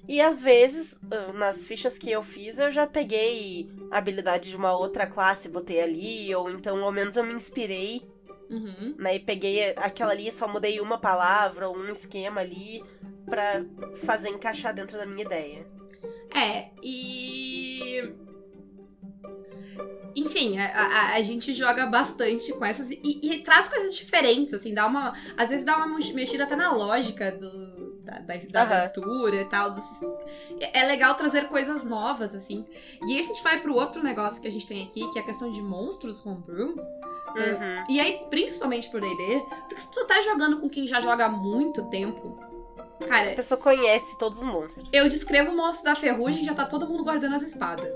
[0.08, 0.98] E às vezes,
[1.34, 5.80] nas fichas que eu fiz, eu já peguei a habilidade de uma outra classe, botei
[5.80, 8.02] ali, ou então ao menos eu me inspirei,
[8.50, 8.96] uhum.
[8.98, 9.14] né?
[9.14, 12.82] E peguei aquela ali, só mudei uma palavra ou um esquema ali
[13.26, 13.64] pra
[14.04, 15.64] fazer encaixar dentro da minha ideia.
[16.34, 18.12] É, e.
[20.14, 22.88] Enfim, a, a, a gente joga bastante com essas.
[22.90, 25.12] E, e traz coisas diferentes, assim, dá uma.
[25.36, 28.74] Às vezes dá uma mexida até na lógica do, da, da, da Aham.
[28.82, 29.70] aventura e tal.
[29.72, 30.02] dos-
[30.60, 32.64] é é legal trazer coisas novas, assim.
[33.06, 35.22] E aí a gente vai pro outro negócio que a gente tem aqui, que é
[35.22, 36.74] a questão de monstros homebrew.
[37.34, 37.84] Uhum.
[37.88, 41.28] E aí, principalmente pro DD, porque se tu tá jogando com quem já joga há
[41.30, 42.38] muito tempo.
[43.08, 44.92] Cara, A pessoa conhece todos os monstros.
[44.92, 47.88] eu descrevo o monstro da ferrugem e já tá todo mundo guardando as espadas.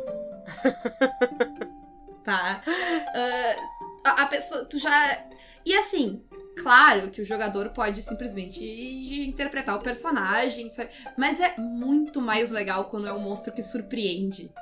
[2.26, 2.60] tá?
[3.14, 3.54] Ah,
[4.04, 5.26] a, a pessoa, tu já.
[5.64, 6.22] E assim,
[6.62, 8.62] claro que o jogador pode simplesmente
[9.28, 10.90] interpretar o personagem, sabe?
[11.16, 14.52] mas é muito mais legal quando é um monstro que surpreende.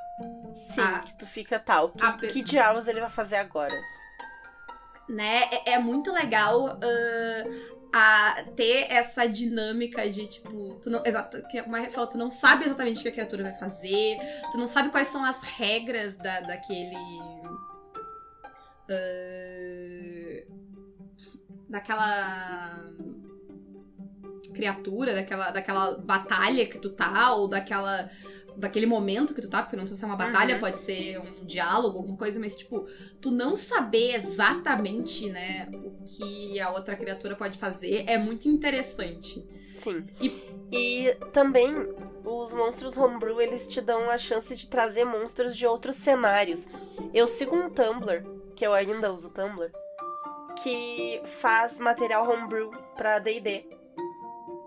[0.54, 1.92] Sim, a- que tu fica tal.
[2.00, 3.74] a Que, que diabos ele vai fazer agora?
[5.08, 5.44] Né?
[5.50, 7.42] É, é muito legal ah,
[7.92, 11.02] a ter essa dinâmica de, tipo, tu não.
[11.04, 14.16] Exato, que o Marret falou, tu não sabe exatamente o que a criatura vai fazer,
[14.50, 16.96] tu não sabe quais são as regras da, daquele.
[18.90, 20.44] ah,
[21.68, 22.86] daquela
[24.54, 28.08] criatura, daquela, daquela batalha que tu tá, ou daquela.
[28.56, 30.60] Daquele momento que tu tá, porque não precisa ser uma batalha, Uhum.
[30.60, 32.86] pode ser um diálogo, alguma coisa, mas tipo,
[33.20, 39.44] tu não saber exatamente, né, o que a outra criatura pode fazer é muito interessante.
[39.58, 40.04] Sim.
[40.20, 41.72] E- E também
[42.24, 46.66] os monstros homebrew, eles te dão a chance de trazer monstros de outros cenários.
[47.12, 48.24] Eu sigo um Tumblr,
[48.56, 49.70] que eu ainda uso Tumblr,
[50.62, 53.66] que faz material homebrew pra D&D.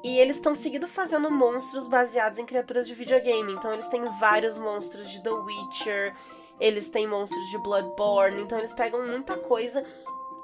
[0.08, 3.52] E eles estão seguindo fazendo monstros baseados em criaturas de videogame.
[3.52, 6.15] Então eles têm vários monstros de The Witcher,
[6.62, 9.84] eles têm monstros de Bloodborne, então eles pegam muita coisa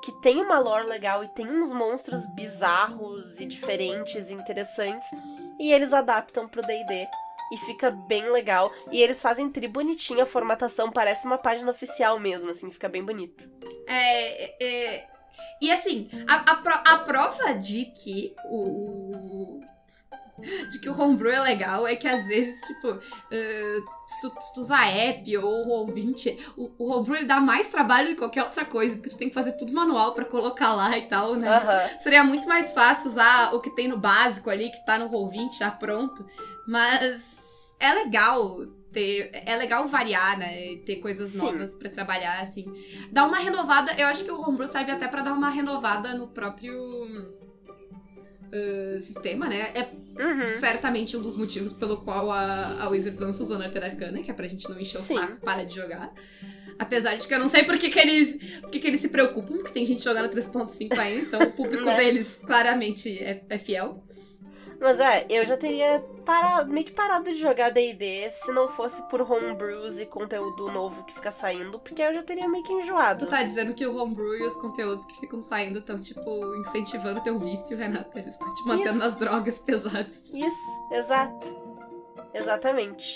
[0.04, 5.08] que tem uma lore legal e tem uns monstros bizarros e diferentes e interessantes
[5.58, 7.08] e eles adaptam pro D&D
[7.54, 12.20] e fica bem legal e eles fazem tri bonitinha a formatação, parece uma página oficial
[12.20, 13.50] mesmo, assim, fica bem bonito.
[13.88, 14.64] É,
[15.00, 15.13] é-
[15.62, 19.60] e assim, a, a, pro- a prova de que o,
[20.70, 23.00] de que o homebrew é legal é que às vezes, tipo,
[23.32, 27.68] eh, se, tu, se tu usar app ou ouvinte, o, o homebrew ele dá mais
[27.70, 30.74] trabalho do que qualquer outra coisa, porque tu tem que fazer tudo manual pra colocar
[30.74, 31.48] lá e tal, né?
[31.50, 31.90] Aham.
[32.00, 35.58] Seria muito mais fácil usar o que tem no básico ali, que tá no Roll20
[35.58, 36.26] já pronto.
[36.68, 37.24] Mas
[37.80, 39.30] é legal ter.
[39.34, 40.78] É legal variar, né?
[40.86, 41.38] Ter coisas Sim.
[41.40, 42.66] novas pra trabalhar, assim.
[43.12, 43.94] Dar uma renovada.
[44.00, 47.34] Eu acho que o Homebrew serve até pra dar uma renovada no próprio.
[48.54, 49.72] uh, sistema, né?
[49.74, 50.60] É Uhum.
[50.60, 54.34] certamente um dos motivos pelo qual a, a Wizards lança o Zonater Arcana, que é
[54.34, 55.16] pra gente não encher o Sim.
[55.18, 56.14] saco para de jogar.
[56.78, 58.60] Apesar de que eu não sei por que, que eles.
[58.62, 61.84] Por que, que eles se preocupam, porque tem gente jogando 3.5 ainda, então o público
[61.86, 61.96] Né?
[61.98, 64.04] deles claramente é, é fiel.
[64.84, 69.02] Mas é, eu já teria parado, meio que parado de jogar D&D se não fosse
[69.04, 73.26] por homebrews e conteúdo novo que fica saindo, porque eu já teria meio que enjoado.
[73.26, 77.22] Tu tá dizendo que o homebrew e os conteúdos que ficam saindo estão, tipo, incentivando
[77.22, 78.20] teu vício, Renata.
[78.20, 79.00] Eles estão te mantendo Isso.
[79.00, 80.30] nas drogas pesadas.
[80.34, 81.56] Isso, exato.
[82.34, 83.16] Exatamente.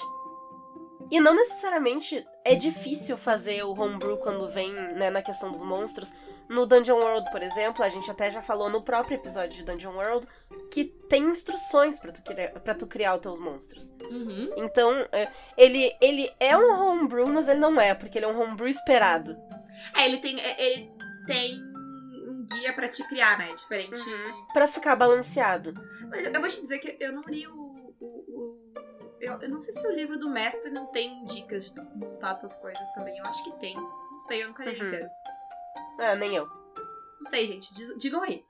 [1.12, 6.14] E não necessariamente é difícil fazer o homebrew quando vem né, na questão dos monstros.
[6.50, 9.94] No Dungeon World, por exemplo, a gente até já falou no próprio episódio de Dungeon
[9.96, 10.26] World
[10.72, 13.90] que tem instruções pra tu, criar, pra tu criar os teus monstros.
[14.10, 14.54] Uhum.
[14.58, 18.42] Então, é, ele, ele é um homebrew, mas ele não é, porque ele é um
[18.42, 19.38] homebrew esperado.
[19.96, 20.40] É, ele tem.
[20.40, 20.92] é, Ele
[21.26, 21.62] tem
[22.30, 23.54] um guia pra te criar, né?
[23.56, 23.96] Diferente.
[24.00, 24.48] Uhum.
[24.54, 25.74] Pra ficar balanceado.
[26.10, 27.54] Mas eu vou te dizer que eu não li o.
[28.00, 28.74] o- o-
[29.20, 32.56] eu, eu não sei se o livro do mestre não tem dicas de montar tuas
[32.56, 33.18] coisas também.
[33.18, 33.76] Eu acho que tem.
[33.76, 34.88] Não sei, eu nunca li Uhum.
[34.88, 35.10] inteiro.
[35.98, 36.48] Ah, nem eu.
[37.22, 37.74] Não sei, gente.
[37.74, 38.44] diz- digam aí.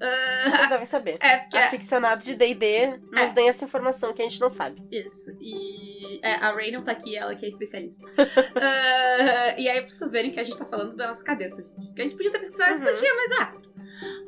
[0.00, 1.18] Ah, Vocês devem saber.
[1.20, 1.56] é, porque.
[1.58, 3.34] Aficionados de D&D nos É.
[3.34, 4.80] deem essa informação que a gente não sabe.
[4.90, 5.30] Isso.
[5.40, 8.04] E é, a Ray não tá aqui, ela que é especialista.
[8.56, 11.92] Ah, e aí, pra vocês verem que a gente tá falando da nossa cabeça, gente.
[11.92, 12.92] Que a gente podia ter pesquisado isso Uhum.
[12.92, 13.54] podia, mas ah.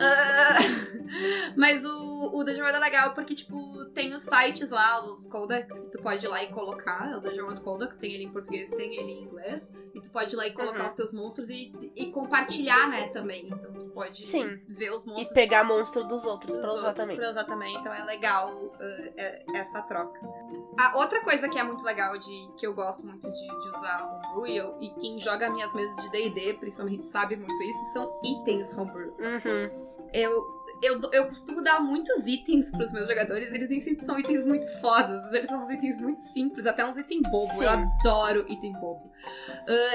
[0.00, 0.58] Ah,
[1.56, 5.78] Mas o, o Dungeon World é legal porque, tipo, tem os sites lá, os codecs
[5.78, 7.10] que tu pode ir lá e colocar.
[7.12, 9.70] É o Dungeon World Codex, tem ele em português, tem ele em inglês.
[9.94, 10.86] E tu pode ir lá e colocar Uhum.
[10.86, 13.46] os teus monstros e, e compartilhar, né, também.
[13.46, 14.60] Então tu pode Sim.
[14.68, 17.16] ver os monstros E pegar monstro dos outros pra usar também.
[17.16, 17.74] pra usar também.
[17.76, 18.72] Então é legal uh,
[19.16, 20.18] é- essa troca.
[20.78, 24.02] A outra coisa que é muito legal, de que eu gosto muito de, de usar
[24.36, 28.76] homebrew, e, e quem joga minhas mesas de D&D, principalmente, sabe muito isso, são itens
[28.76, 29.14] homebrew.
[29.18, 29.86] Uhum.
[30.12, 30.32] Eu,
[30.82, 34.66] eu, eu costumo dar muitos itens pros meus jogadores, eles nem sempre são itens muito
[34.80, 37.52] fodas, eles são uns itens muito simples, até uns itens bobo.
[37.54, 37.64] Sim.
[37.64, 39.10] Eu adoro item bobo.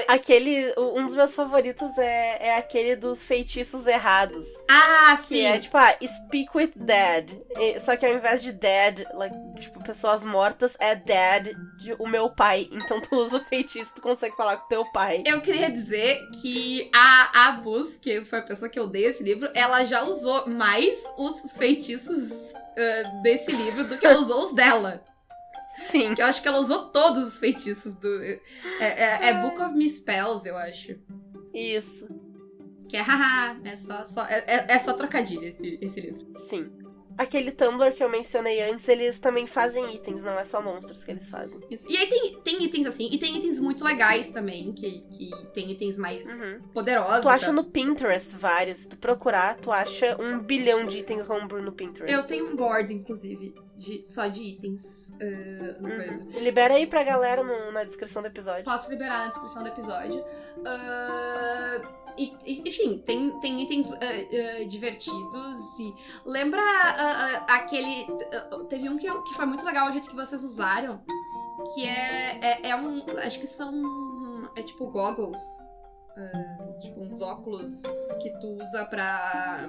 [0.08, 0.72] Aquele.
[0.76, 4.46] o- Um dos meus favoritos é, é aquele dos feitiços errados.
[4.70, 5.44] Ah, Que sim!
[5.46, 7.30] é tipo, ah, speak with dead.
[7.80, 12.30] Só que ao invés de dead, like, tipo, pessoas mortas, é dead de o meu
[12.30, 12.68] pai.
[12.72, 15.22] Então tu usa o feitiço, tu consegue falar com teu pai.
[15.26, 19.22] Eu queria dizer que a, a Bus, que foi a pessoa que eu dei esse
[19.22, 20.71] livro, ela já usou mais
[21.16, 25.02] os feitiços ah, desse livro do que ela usou os dela.
[25.90, 26.14] Sim.
[26.14, 28.22] Que eu acho que ela usou todos os feitiços do.
[28.22, 28.40] É,
[28.80, 30.96] é, é Book of Misspells, eu acho.
[31.54, 32.06] Isso.
[32.88, 36.26] Que é haha, é só, só, é, é- é só trocadilho esse, esse livro.
[36.40, 36.70] Sim.
[37.16, 41.10] Aquele Tumblr que eu mencionei antes, eles também fazem itens, não é só monstros que
[41.10, 41.60] eles fazem.
[41.70, 41.84] Isso.
[41.88, 45.70] E aí tem, tem itens assim, e tem itens muito legais também, que, que tem
[45.70, 46.60] itens mais Uhum.
[46.72, 47.22] poderosos.
[47.22, 47.52] Tu acha tá?
[47.52, 48.78] no Pinterest vários.
[48.78, 52.12] Se tu procurar, tu acha um bilhão de itens homebrew no Pinterest.
[52.12, 55.10] Eu tenho um board, inclusive, de, só de itens.
[55.20, 56.40] Uhum.
[56.40, 58.64] Libera aí pra galera no- na descrição do episódio.
[58.64, 60.24] Posso liberar na descrição do episódio.
[60.64, 61.80] Ah,
[62.16, 65.94] e- enfim, tem, tem itens ah, divertidos e.
[66.24, 66.62] Lembra
[67.48, 68.06] aquele.
[68.68, 71.02] teve um que, eu- que foi muito legal o jeito que vocês usaram.
[71.74, 73.04] Que é, é, é um.
[73.18, 73.72] Acho que são.
[74.56, 75.40] É tipo goggles.
[76.80, 77.82] tipo uns óculos
[78.20, 79.68] que tu usa pra.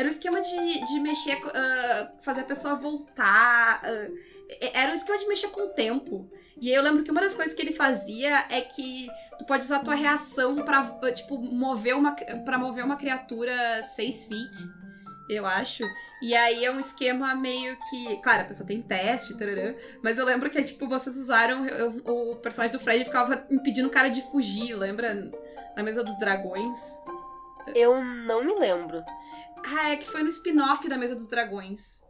[0.00, 3.78] Era um esquema de, de mexer, ah, fazer a pessoa voltar.
[3.84, 4.08] ah,
[4.72, 6.26] era um esquema de mexer com o tempo.
[6.58, 9.08] E eu lembro que uma das coisas que ele fazia é que
[9.38, 10.82] tu pode usar a tua reação pra,
[11.12, 14.56] tipo, mover uma, pra mover uma criatura 6 feet,
[15.28, 15.84] eu acho.
[16.22, 18.16] E aí é um esquema meio que.
[18.22, 19.34] Claro, a pessoa tem teste,
[20.02, 21.60] mas eu lembro que, tipo, vocês usaram.
[22.06, 25.30] o personagem do Fred ficava impedindo o cara de fugir, lembra?
[25.76, 26.78] Na mesa dos dragões.
[27.74, 29.04] Eu não me lembro.
[29.64, 32.00] Ah, é que foi no spin-off da mesa dos dragões.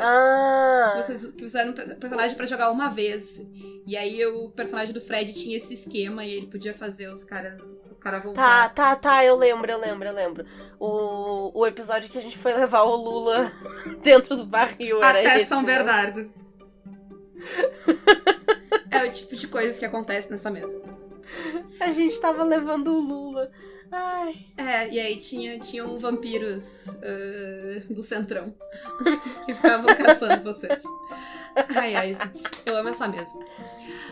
[0.00, 1.02] Ah, Ah!
[1.02, 3.40] vocês que usaram um pe- personagem pra jogar uma vez.
[3.86, 7.60] E aí o personagem do Fred tinha esse esquema e ele podia fazer os caras.
[7.90, 8.74] O cara Tá, voltar.
[8.74, 10.46] tá, tá, eu lembro, eu lembro, eu lembro.
[10.78, 13.50] O, o episódio que a gente foi levar o Lula
[14.02, 15.46] dentro do barril era Até esse.
[15.46, 15.66] São né?
[15.66, 16.30] Bernardo.
[18.90, 20.80] é o tipo de coisas que acontece nessa mesa.
[21.80, 23.50] A gente tava levando o Lula.
[23.90, 24.46] Ai.
[24.56, 28.54] É, e aí tinha, tinham vampiros ah, do centrão
[29.46, 30.82] que ficavam caçando vocês.
[31.76, 32.42] Ai, ai, gente.
[32.66, 33.38] Eu amo essa mesa.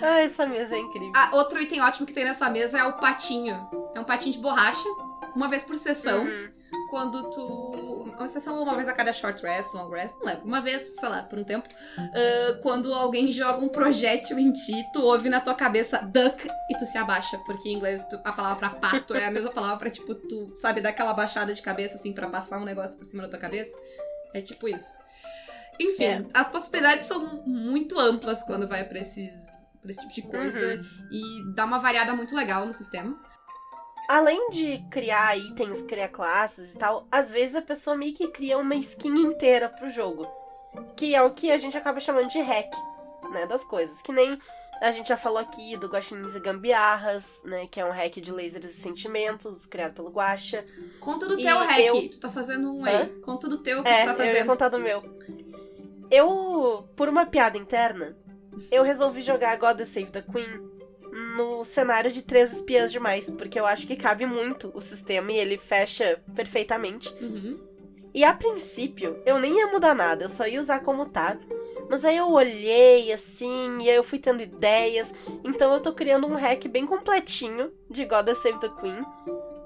[0.00, 1.12] Ai, essa mesa é incrível.
[1.14, 3.68] Ah, outro item ótimo que tem nessa mesa é o patinho.
[3.94, 4.88] É um patinho de borracha,
[5.34, 6.20] uma vez por sessão.
[6.20, 6.61] Uhum.
[6.92, 8.04] Quando tu.
[8.18, 10.44] Uma sessão uma vez a cada short rest, long rest, não lembro.
[10.44, 11.66] Uma vez, sei lá, por um tempo.
[11.98, 16.76] ah, quando alguém joga um projétil em ti, tu ouve na tua cabeça duck e
[16.76, 17.38] tu se abaixa.
[17.46, 20.54] Porque em inglês tu- a palavra pra pato é a mesma palavra pra, tipo, tu,
[20.58, 23.38] sabe, dar aquela baixada de cabeça assim pra passar um negócio por cima da tua
[23.38, 23.72] cabeça.
[24.34, 25.00] É tipo isso.
[25.80, 26.24] Enfim, É.
[26.34, 29.32] as possibilidades são muito amplas quando vai pra esses.
[29.80, 30.74] Pra esse tipo de coisa.
[30.76, 31.08] Uhum.
[31.10, 33.18] E dá uma variada muito legal no sistema.
[34.14, 38.58] Além de criar itens, criar classes e tal, às vezes a pessoa meio que cria
[38.58, 40.26] uma skin inteira pro jogo.
[40.96, 42.70] Que é o que a gente acaba chamando de hack,
[43.30, 44.02] né, das coisas.
[44.02, 44.38] Que nem
[44.82, 48.32] a gente já falou aqui do Guaxinins e Gambiarras, né, que é um hack de
[48.32, 50.64] lasers e sentimentos, criado pelo Guaxa.
[51.00, 51.78] Conta do E teu hack.
[51.80, 52.88] eu- Tu tá fazendo um Hã?
[52.88, 53.20] aí.
[53.20, 54.46] Conta do teu que É, tu tá eu ia fazendo.
[54.46, 55.02] contar do meu.
[56.10, 58.16] Eu, por uma piada interna,
[58.70, 60.70] eu resolvi jogar God Save the Queen
[61.36, 65.38] no cenário de três espiãs demais, porque eu acho que cabe muito o sistema e
[65.38, 67.14] ele fecha perfeitamente.
[67.20, 67.58] Uhum.
[68.14, 71.38] E a princípio, eu nem ia mudar nada, eu só ia usar como tá.
[71.88, 75.12] Mas aí eu olhei assim, e aí eu fui tendo ideias.
[75.44, 79.04] Então eu tô criando um hack bem completinho de God Save the Queen.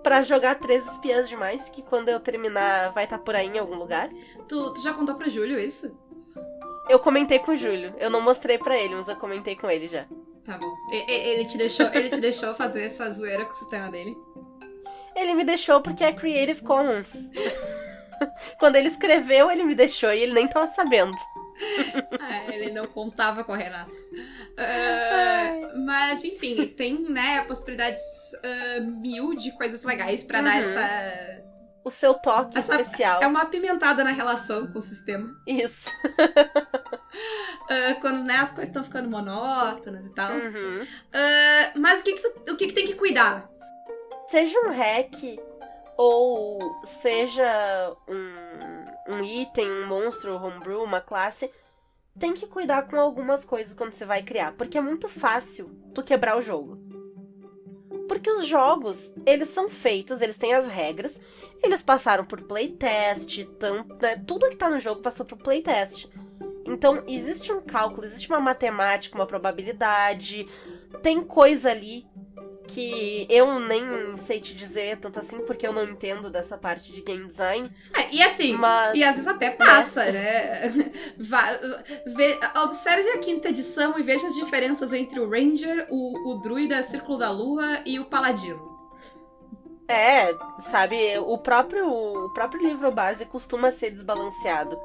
[0.02, 3.76] Pra jogar três espiãs demais, que quando eu terminar vai estar por aí em algum
[3.76, 4.08] lugar.
[4.48, 5.90] Tu, tu já contou pro Júlio isso?
[6.88, 7.92] Eu comentei com o Júlio.
[7.98, 10.06] Eu não mostrei pra ele, mas eu comentei com ele já.
[10.46, 10.72] Tá bom.
[10.90, 14.16] Ele te deixou, ele te deixou fazer essa zoeira com o sistema dele?
[15.16, 17.30] Ele me deixou porque é Creative Commons.
[18.58, 21.16] Quando ele escreveu, ele me deixou e ele nem tava sabendo.
[22.20, 23.90] Ah, ele não contava com a Renata.
[24.58, 28.00] Ah, mas, enfim, tem, né, possibilidades
[28.42, 30.70] ah, mil de coisas legais pra dar Uhum.
[30.78, 31.44] essa.
[31.84, 33.22] o seu toque Essa- especial.
[33.22, 35.28] É uma apimentada na relação com o sistema.
[35.46, 35.90] Isso.
[37.68, 40.32] Ah, quando né, as coisas estão ficando monótonas e tal.
[40.32, 40.86] Uhum.
[41.12, 43.50] Ah, mas o, que, que, tu- o que, que tem que cuidar?
[44.28, 45.14] Seja um hack
[45.96, 51.50] ou seja um, um item, um monstro, homebrew, uma classe,
[52.18, 56.02] tem que cuidar com algumas coisas quando você vai criar, porque é muito fácil tu
[56.02, 56.78] quebrar o jogo.
[58.08, 61.20] Porque os jogos, eles são feitos, eles têm as regras,
[61.62, 63.38] eles passaram por playtest,
[64.00, 66.08] né, tudo que tá no jogo passou por playtest.
[66.66, 70.46] Então, existe um cálculo, existe uma matemática, uma probabilidade,
[71.02, 72.06] tem coisa ali
[72.68, 77.00] que eu nem sei te dizer tanto assim, porque eu não entendo dessa parte de
[77.00, 80.68] game design, É, e assim, mas e às vezes até passa, né?
[81.16, 81.60] Vá-
[82.06, 86.82] vê- observe a quinta edição e veja as diferenças entre o Ranger, o, o Druida
[86.82, 88.75] Círculo da Lua e o Paladino.
[89.88, 94.78] É, sabe, o próprio, o próprio livro base costuma ser desbalanceado.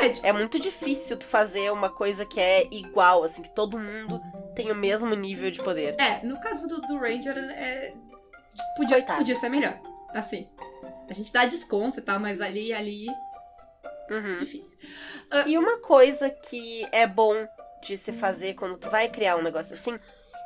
[0.00, 3.78] É, tipo, É muito difícil tu fazer uma coisa que é igual, assim, que todo
[3.78, 4.20] mundo
[4.54, 5.96] tem o mesmo nível de poder.
[6.00, 7.92] é, no caso do, do Ranger, é,
[8.76, 9.18] podia, Coitado.
[9.18, 9.78] podia ser melhor.
[10.14, 10.48] Assim.
[11.10, 13.06] A gente dá desconto e tal, mas ali, ali,
[14.10, 14.36] Uhum.
[14.38, 14.78] difícil.
[15.46, 17.34] E uma coisa que é bom
[17.82, 19.98] de se fazer quando tu vai criar um negócio assim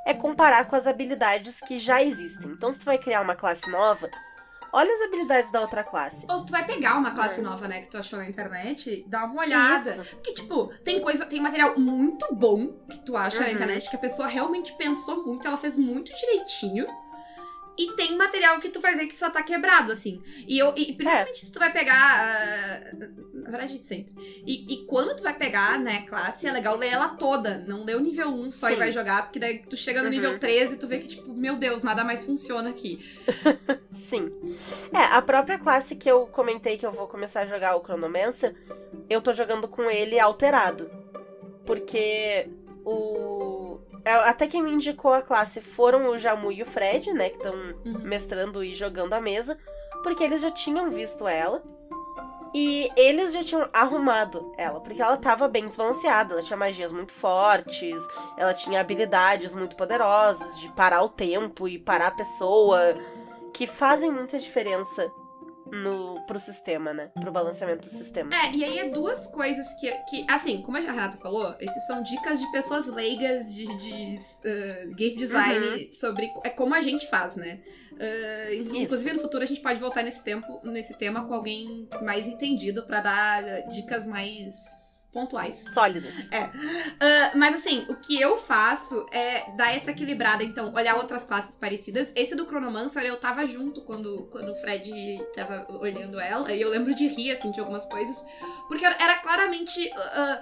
[0.08, 2.50] é comparar com as habilidades que já existem.
[2.50, 4.08] Então, se tu vai criar uma classe nova,
[4.72, 6.24] olha as habilidades da outra classe.
[6.28, 7.42] Ou se tu vai pegar uma classe É.
[7.42, 9.76] nova, né, que tu achou na internet, dá uma olhada.
[9.90, 10.02] Isso.
[10.16, 13.52] Porque, tipo, tem coisa, tem material muito bom que tu acha na Uhum.
[13.52, 16.86] internet, que a pessoa realmente pensou muito, ela fez muito direitinho.
[17.78, 20.20] E tem material que tu vai ver que só tá quebrado, assim.
[20.48, 21.94] E, eu, e principalmente se tu vai pegar.
[21.94, 22.96] ah,
[23.32, 24.12] na verdade, sempre.
[24.44, 27.64] E, e quando tu vai pegar, né, classe, é legal ler ela toda.
[27.68, 28.78] Não ler o nível 1 só e Sim.
[28.78, 30.10] vai jogar, porque daí tu chega no Uhum.
[30.12, 32.98] nível 13 e tu vê que, tipo, meu Deus, nada mais funciona aqui.
[33.92, 34.28] Sim.
[34.92, 38.54] É, a própria classe que eu comentei que eu vou começar a jogar o Chronomancer,
[39.08, 40.90] eu tô jogando com ele alterado.
[41.64, 42.48] Porque
[42.84, 43.80] o.
[44.04, 47.30] é, Até quem me indicou a classe foram o Jamu e o Fred, né?
[47.30, 47.98] Que estão Uhum.
[48.02, 49.58] mestrando e jogando a mesa.
[50.02, 51.62] Porque eles já tinham visto ela.
[52.54, 56.32] E eles já tinham arrumado ela, porque ela tava bem desbalanceada.
[56.32, 57.94] Ela tinha magias muito fortes,
[58.38, 62.80] ela tinha habilidades muito poderosas de parar o tempo e parar a pessoa,
[63.52, 65.12] que fazem muita diferença
[65.72, 67.10] no, pro sistema, né?
[67.20, 68.30] Pro balanceamento do sistema.
[68.34, 72.02] É, e aí é duas coisas que, que, assim, como a Renata falou, esses são
[72.02, 77.36] dicas de pessoas leigas de, de, uh, game design sobre é como a gente faz,
[77.36, 77.60] né?
[77.92, 82.26] Uh, inclusive no futuro a gente pode voltar nesse tempo, nesse tema com alguém mais
[82.26, 84.77] entendido pra dar dicas mais
[85.18, 85.64] pontuais.
[85.74, 86.14] Sólidas.
[86.30, 86.52] Ah,
[87.34, 92.12] mas assim, o que eu faço é dar essa equilibrada, então, olhar outras classes parecidas.
[92.14, 96.70] Esse do Chronomancer eu tava junto quando, quando o Fred tava olhando ela, e eu
[96.70, 98.16] lembro de rir, assim, de algumas coisas.
[98.68, 100.40] Porque era, claramente ah,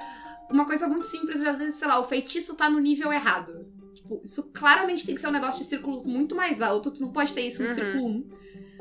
[0.50, 3.66] uma coisa muito simples, às vezes, sei lá, o feitiço tá no nível errado.
[3.94, 7.12] Tipo, isso claramente tem que ser um negócio de círculos muito mais alto, tu não
[7.12, 7.74] pode ter isso no Uhum.
[7.74, 8.24] círculo 1.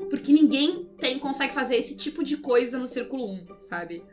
[0.10, 4.04] Porque ninguém tem, consegue fazer esse tipo de coisa no círculo 1, sabe?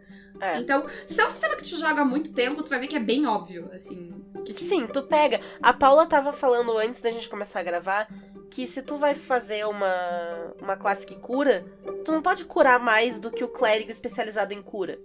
[0.42, 0.58] É.
[0.58, 2.96] Então, se é um sistema que tu joga há muito tempo, tu vai ver que
[2.96, 4.12] é bem óbvio, assim.
[4.44, 5.40] Que, tipo, Sim, tu pega.
[5.62, 8.08] A Paula tava falando antes da gente começar a gravar
[8.50, 11.64] que se tu vai fazer uma, uma classe que cura,
[12.04, 14.98] tu não pode curar mais do que o clérigo especializado em cura.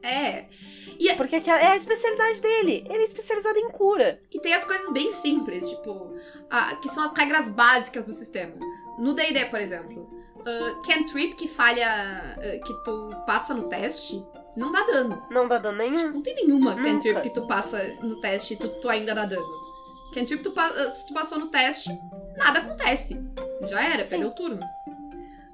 [0.00, 0.46] É.
[1.16, 2.84] Porque aquela- é a especialidade dele.
[2.88, 4.20] Ele é especializado em cura.
[4.30, 6.14] E tem as coisas bem simples, tipo,
[6.50, 8.54] ah, que são as regras básicas do sistema.
[8.98, 10.08] No DD, por exemplo,
[10.46, 14.22] ah, cantrip que falha, ah, que tu passa no teste,
[14.56, 15.22] não dá dano.
[15.30, 16.12] Não dá dano nenhum.
[16.12, 16.84] Não tem nenhuma Nunca.
[16.84, 19.46] cantrip que tu passa no teste e tu, tu ainda dá dano.
[20.14, 20.52] Cantrip, tu,
[20.94, 21.90] se tu passou no teste,
[22.36, 23.20] nada acontece.
[23.68, 24.10] Já era, Sim.
[24.10, 24.60] perdeu o turno.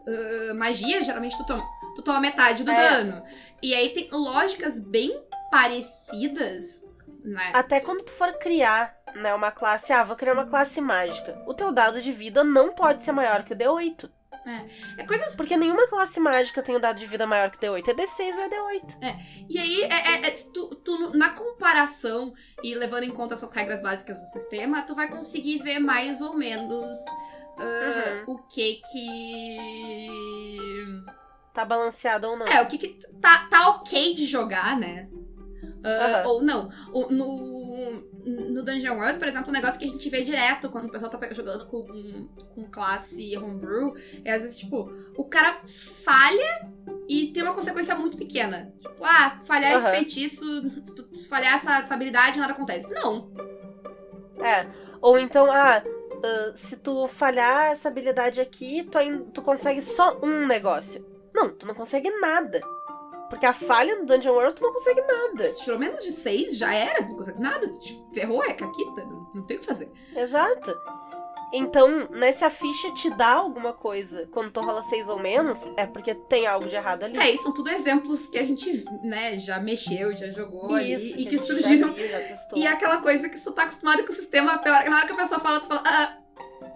[0.06, 2.74] Ah, magia, geralmente tu toma, tu toma metade do É.
[2.90, 3.22] dano.
[3.62, 6.80] E aí tem lógicas bem parecidas,
[7.24, 7.52] né?
[7.54, 11.42] Até quando tu for criar, né, uma classe, ah, vou criar uma classe mágica.
[11.46, 14.10] O teu dado de vida não pode ser maior que o D8.
[14.96, 17.88] É coisas Porque nenhuma classe mágica tem o dado de vida maior que o D8.
[17.88, 18.98] É D6 ou é D8.
[19.48, 23.82] E aí, é, é- é- tu, tu, na comparação e levando em conta essas regras
[23.82, 26.96] básicas do sistema, tu vai conseguir ver mais ou menos
[27.58, 29.58] ah, o que que.
[31.52, 32.46] Tá balanceado ou não.
[32.46, 32.88] É, o que que
[33.20, 35.08] tá, tá ok de jogar, né?
[35.85, 36.29] Ah, Aham.
[36.29, 36.68] Ou não.
[36.92, 40.87] O- no, no Dungeon World, por exemplo, um negócio que a gente vê direto quando
[40.87, 41.83] o pessoal tá jogando com,
[42.55, 43.94] com classe homebrew
[44.25, 45.61] é às vezes, tipo, o cara
[46.05, 46.68] falha
[47.09, 48.73] e tem uma consequência muito pequena.
[48.79, 49.90] Tipo, ah, se falhar esse Aham.
[49.96, 52.88] feitiço, se tu se falhar essa, essa habilidade, nada acontece.
[52.92, 53.31] Não.
[54.38, 54.66] É.
[55.01, 55.83] Ou então, ah,
[56.23, 58.99] ah, se tu falhar essa habilidade aqui, tu,
[59.33, 61.05] tu consegue só um negócio.
[61.35, 62.61] Não, tu não consegue nada.
[63.30, 65.50] Porque a falha no Dungeon World tu não consegue nada.
[65.52, 67.70] Se tirou menos de seis, já era, não consegue nada.
[67.70, 69.88] Tu te ferrou, é caquita, não, não tem o que fazer.
[70.16, 70.76] Exato.
[71.52, 75.58] Então, né, se a ficha te dá alguma coisa quando tu rola seis ou menos,
[75.76, 77.18] é porque tem algo de errado ali.
[77.18, 81.18] É, isso são tudo exemplos que a gente, né, já mexeu, já jogou ali Isso,
[81.18, 81.92] e que, a gente surgiram.
[81.92, 82.06] Viu.
[82.54, 85.16] E é aquela coisa que tu tá acostumado com o sistema, na hora que a
[85.16, 86.19] pessoa fala, tu fala, ah,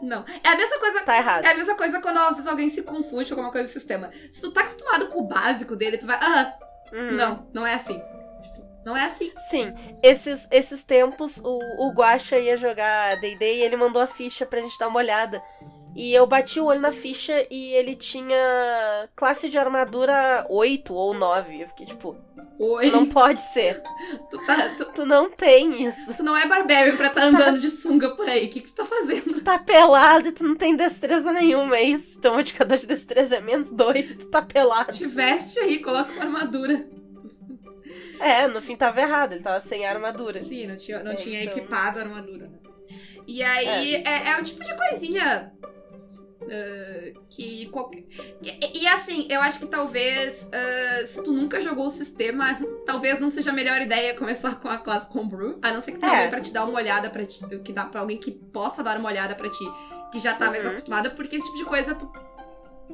[0.03, 0.25] não.
[0.43, 1.01] É a mesma coisa.
[1.03, 1.45] Tá errado.
[1.45, 4.11] É a mesma coisa quando às vezes alguém se confunde com alguma coisa do sistema.
[4.33, 6.55] Se tu tá acostumado com o básico dele, tu vai, ah,
[6.93, 7.13] Uhum.
[7.13, 7.99] não, não é assim.
[8.41, 9.33] Tipo, não é assim.
[9.51, 11.59] Sim, esses, esses tempos o,
[11.89, 15.43] o Guaxa ia jogar D&D e ele mandou a ficha pra gente dar uma olhada.
[15.97, 21.15] E eu bati o olho na ficha e ele tinha classe de armadura 8 ou
[21.15, 21.63] 9.
[21.63, 22.17] Eu fiquei tipo,
[22.59, 23.81] Oi, não pode ser.
[24.29, 26.17] tu, tá, tu, Tu não tem isso.
[26.17, 28.47] tu não é barbarian pra tá andando de sunga por aí.
[28.47, 29.23] O que, que tu tá fazendo?
[29.35, 31.77] Tu tá pelado e tu não tem destreza nenhuma.
[31.77, 32.19] É isso.
[32.21, 34.93] Teu modificador de destreza é menos 2 e tu tá pelado.
[34.93, 36.87] Te veste aí, coloca uma armadura.
[38.21, 39.35] É, no fim tava errado.
[39.35, 40.43] Ele tava sem armadura.
[40.43, 41.57] Sim, não tinha, não É, tinha então.
[41.59, 42.49] equipado a armadura.
[42.49, 42.59] né?
[43.27, 45.53] E aí é, é o tipo de coisinha
[46.49, 48.05] ah, que qualquer.
[48.43, 53.19] E, e assim, eu acho que talvez ah, se tu nunca jogou o sistema, talvez
[53.21, 55.59] não seja a melhor ideia começar com a classe Homebrew.
[55.63, 56.17] A não ser que tenha É.
[56.17, 57.41] alguém pra te dar uma olhada pra ti.
[57.65, 59.65] Que dá pra alguém que possa dar uma olhada pra ti,
[60.13, 60.71] que já tá mais Uhum.
[60.71, 62.11] acostumada, porque esse tipo de coisa tu,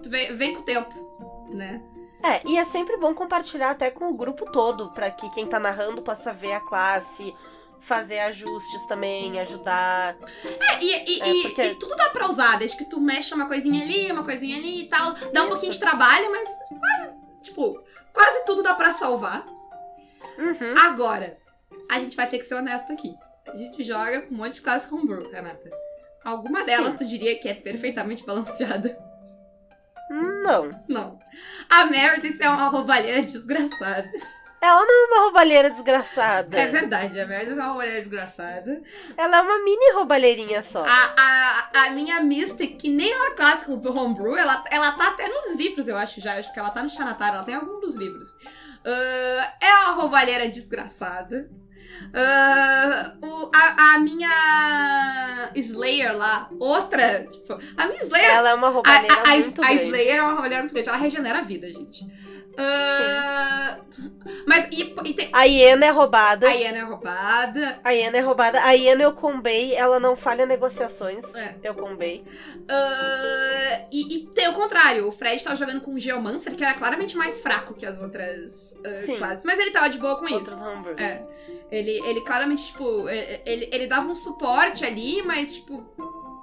[0.03, 1.83] tu vem, vem com o tempo, né?
[2.23, 5.59] É, e é sempre bom compartilhar até com o grupo todo, pra que quem tá
[5.59, 7.35] narrando possa ver a classe,
[7.81, 10.17] fazer ajustes também, ajudar.
[10.45, 13.47] É, e, e, É, porque- e tudo dá pra usar, desde que tu mexa uma
[13.49, 15.13] coisinha ali, uma coisinha ali e tal.
[15.33, 15.49] Dá um Isso.
[15.51, 19.47] pouquinho de trabalho, mas quase, tipo, quase tudo dá pra salvar.
[20.39, 20.79] Uhum.
[20.79, 21.37] Agora,
[21.91, 23.15] a gente vai ter que ser honesto aqui.
[23.49, 25.71] A gente joga com um monte de classe homebrew, Renata.
[26.25, 26.97] Alguma delas Sim.
[26.99, 28.97] tu diria que é perfeitamente balanceada?
[30.11, 30.85] Não.
[30.89, 31.19] Não.
[31.69, 34.11] A Meredith é uma roubalheira desgraçada.
[34.63, 36.59] Ela não é uma roubalheira desgraçada.
[36.59, 38.83] É verdade, a Meredith é uma roubalheira desgraçada.
[39.17, 40.85] Ela é uma mini roubalheirinha só.
[40.87, 41.15] A,
[41.75, 45.55] a, a minha Mystic, que nem é uma clássica homebrew, ela, ela tá até nos
[45.57, 46.35] livros, eu acho já.
[46.35, 48.37] Eu acho que ela tá no Xanatar, ela tem algum dos livros.
[48.85, 51.49] Ah, é uma roubalheira desgraçada.
[52.15, 57.25] Ah, o- a, a minha Slayer lá, outra.
[57.27, 58.31] Tipo, a minha Slayer.
[58.31, 59.83] Ela é uma A, roubalheira a, a, muito a grande.
[59.85, 62.05] Slayer é uma roubalheira muito grande, ela regenera a vida, gente.
[62.63, 63.79] Ah,
[64.47, 65.31] mas e, e tem.
[65.33, 66.47] A Iena é roubada.
[66.49, 67.81] A Iana é roubada.
[67.83, 68.61] A Iena é roubada.
[68.63, 71.35] A Iena eu combei, ela não falha negociações.
[71.35, 71.57] É.
[71.63, 72.25] Eu combei.
[72.69, 76.75] Ah, e, e tem o contrário, o Fred tava jogando com o Geomancer, que era
[76.75, 79.17] claramente mais fraco que as outras Sim.
[79.17, 79.45] classes.
[79.45, 80.37] Mas ele tava de boa com isso.
[80.37, 80.99] Outros homebrews.
[81.01, 81.25] É.
[81.71, 85.85] Ele, ele claramente, tipo, é- ele, ele dava um suporte ali, mas, tipo,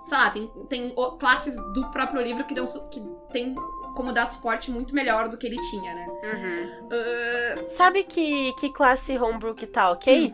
[0.02, 3.02] sei lá, tem, tem classes do próprio livro que, dão, que
[3.32, 3.54] tem
[3.98, 6.08] como dar suporte muito melhor do que ele tinha, né?
[6.08, 6.90] Uhum.
[6.92, 10.32] Ah, Sabe que, que classe homebrew que tá ok?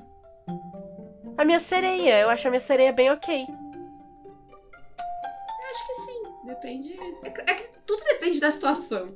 [0.50, 1.34] Hum.
[1.38, 2.20] A minha sereia.
[2.20, 3.48] Eu acho a minha sereia bem ok.
[5.72, 6.24] acho que sim.
[6.46, 7.00] Depende.
[7.24, 9.16] É que, é que tudo depende da situação.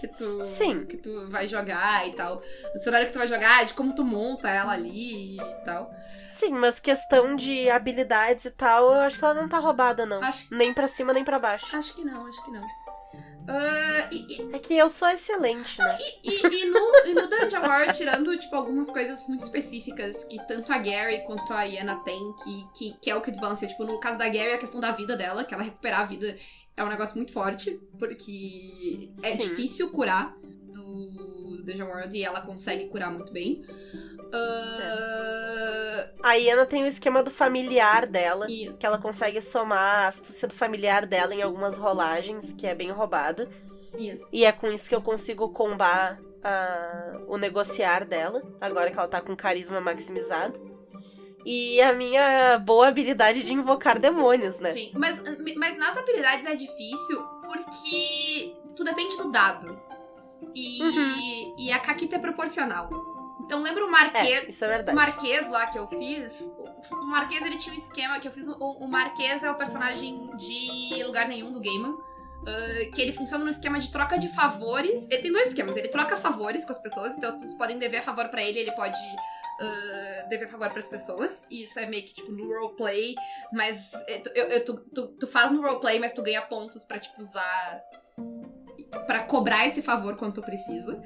[0.00, 0.86] Que tu, Sim.
[0.86, 2.36] que tu vai jogar e tal.
[2.72, 5.90] Do cenário que tu vai jogar, de como tu monta ela ali e tal.
[6.34, 10.22] Sim, mas questão de habilidades e tal, eu acho que ela não tá roubada, não.
[10.22, 11.76] Acho, Nem pra cima, nem pra baixo.
[11.76, 12.64] acho que não, acho que não.
[13.48, 15.98] Ah, e, e- É que eu sou excelente, né?
[16.22, 20.70] E, e no, e no Dungeon War, tirando, tipo, algumas coisas muito específicas que tanto
[20.72, 23.70] a Gary quanto a Iana tem, que, que, que é o que desbalanceia.
[23.70, 26.36] Tipo, no caso da Gary, a questão da vida dela, que ela recuperar a vida
[26.76, 29.48] é um negócio muito forte, porque é Sim.
[29.48, 30.36] difícil curar
[30.88, 33.64] do Dungeon World e ela consegue curar muito bem.
[34.32, 40.08] Ah, A Iena tem o esquema do familiar dela, e- que ela consegue somar a
[40.08, 43.48] astúcia do familiar dela em algumas rolagens, que é bem roubado.
[43.98, 44.28] isso.
[44.32, 49.08] E é com isso que eu consigo combar a- o negociar dela, agora que ela
[49.08, 50.60] tá com carisma maximizado.
[51.44, 54.72] E a minha boa habilidade de invocar demônios, né?
[54.74, 55.18] Sim, mas,
[55.56, 59.80] mas nas habilidades é difícil porque tu depende do dado.
[60.54, 61.54] E, Uhum.
[61.58, 62.88] e a Kakita é proporcional.
[63.40, 64.96] Então lembra o É, Marquês, isso é o verdade.
[64.96, 66.40] Marquês lá que eu fiz?
[66.90, 68.46] O, o Marquês ele tinha um esquema que eu fiz.
[68.48, 71.96] O, o Marquês é o personagem de lugar nenhum do Gaiman.
[72.46, 75.08] ah, que ele funciona no esquema de troca de favores.
[75.10, 75.76] Ele tem dois esquemas.
[75.76, 78.72] Ele troca favores com as pessoas, então as pessoas podem dever favor pra ele, ele
[78.72, 78.98] pode
[79.60, 81.32] ah, dever favor pras pessoas.
[81.50, 83.14] E isso é meio que tipo no roleplay.
[83.52, 86.98] Mas é, eu- eu- tu, tu- tu faz no roleplay, mas tu ganha pontos pra
[86.98, 87.80] tipo usar.
[89.08, 91.02] Pra cobrar esse favor quando tu precisa.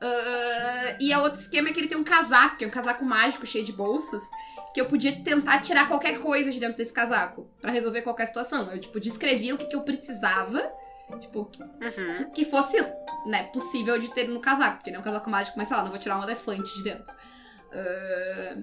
[0.00, 3.04] Ah, e a outro esquema é que ele tem um casaco, que é um casaco
[3.04, 4.22] mágico cheio de bolsas,
[4.74, 8.70] que eu podia tentar tirar qualquer coisa de dentro desse casaco pra resolver qualquer situação.
[8.70, 10.62] Eu, tipo, descrevia o que, que eu precisava
[11.20, 11.50] Tipo,
[11.80, 12.30] Uhum.
[12.32, 12.76] que fosse,
[13.26, 15.90] né, possível de ter no casaco, porque né, um casaco mágico, mas sei lá, não
[15.90, 17.12] vou tirar um elefante de dentro.
[17.72, 18.56] Ah,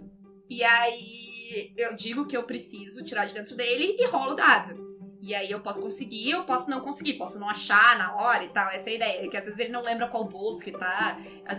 [0.50, 4.91] e aí eu digo que eu preciso tirar de dentro dele e rolo o dado.
[5.22, 8.50] E aí eu posso conseguir, eu posso não conseguir, posso não achar na hora e
[8.50, 8.70] tal.
[8.70, 9.30] Essa é a ideia.
[9.30, 11.16] Que às vezes ele não lembra qual bolso que tá.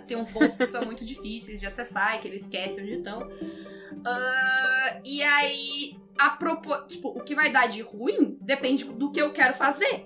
[0.06, 3.20] Tem uns bolsos que são muito difíceis de acessar e que ele esquece onde estão.
[4.04, 6.76] Ah, e aí, a propo...
[6.88, 10.04] tipo, o que vai dar de ruim depende do que eu quero fazer,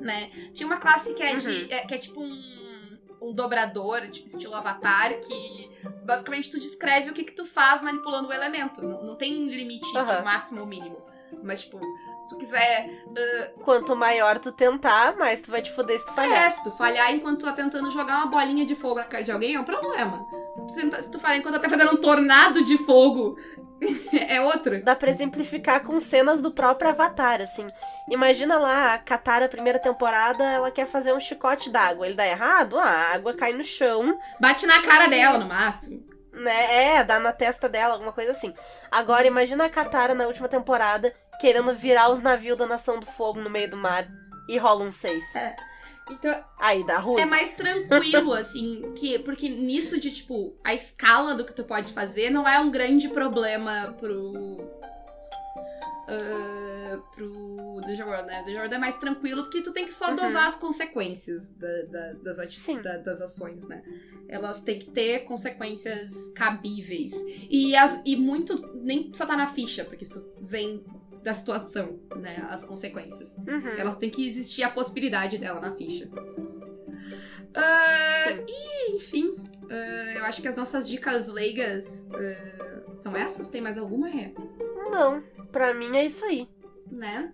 [0.00, 0.30] né?
[0.54, 1.66] Tinha uma classe que é, de, Uhum.
[1.70, 5.68] é- que é tipo um, um dobrador, tipo, estilo avatar, que
[6.04, 8.80] basicamente tu descreve o que, que tu faz manipulando o elemento.
[8.82, 10.16] Não, não tem limite Aham.
[10.18, 10.96] de máximo ou mínimo.
[11.42, 11.78] Mas, tipo,
[12.18, 12.88] se tu quiser
[13.62, 16.52] Quanto maior tu tentar, mais tu vai te fuder se tu É, falhar.
[16.52, 19.32] se tu falhar enquanto tu tá tentando jogar uma bolinha de fogo na cara de
[19.32, 20.24] alguém, é um problema.
[20.54, 23.36] Se tu, tenta- se tu falhar enquanto tu tá fazendo um tornado de fogo,
[24.28, 24.82] é outro.
[24.84, 27.66] Dá pra exemplificar com cenas do próprio Avatar, assim.
[28.10, 32.06] Imagina lá, a Katara, primeira temporada, ela quer fazer um chicote d'água.
[32.06, 36.04] Ele dá errado, a água cai no chão, Bate na cara dela, no máximo.
[36.34, 36.96] Né?
[36.96, 38.52] É, dá na testa dela, alguma coisa assim.
[38.90, 43.40] Agora, imagina a Katara na última temporada, querendo virar os navios da Nação do Fogo
[43.40, 44.06] no meio do mar
[44.48, 45.24] e rola um seis.
[46.10, 47.20] Então, Aí dá ruim.
[47.20, 51.92] é mais tranquilo, assim, que porque nisso de, tipo, a escala do que tu pode
[51.94, 54.58] fazer não é um grande problema pro.
[56.08, 58.42] Ah, pro The World, né?
[58.44, 60.16] The World é mais tranquilo porque tu tem que só Uhum.
[60.16, 63.82] dosar as consequências da- da- das, ati- da- das ações, né?
[64.28, 67.12] Elas têm que ter consequências cabíveis.
[67.50, 70.82] E, as, e muito nem precisa estar na ficha, porque isso vem
[71.22, 72.46] da situação, né?
[72.50, 73.28] As consequências.
[73.38, 73.76] Uhum.
[73.78, 76.08] Elas têm que existir a possibilidade dela na ficha.
[77.56, 78.44] Sim.
[78.48, 79.36] e, enfim,
[79.70, 83.48] ah, eu acho que as nossas dicas leigas ah, são essas.
[83.48, 84.34] Tem mais alguma, Rê?
[84.90, 85.20] Não,
[85.52, 86.48] pra mim é isso aí.
[86.90, 87.32] Né?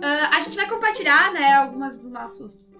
[0.00, 2.74] Ah, a gente vai compartilhar, né, algumas dos nossos.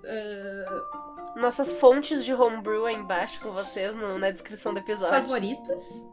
[1.36, 5.20] Nossas fontes de homebrew aí embaixo com vocês no- na descrição do episódio.
[5.22, 6.06] favoritos.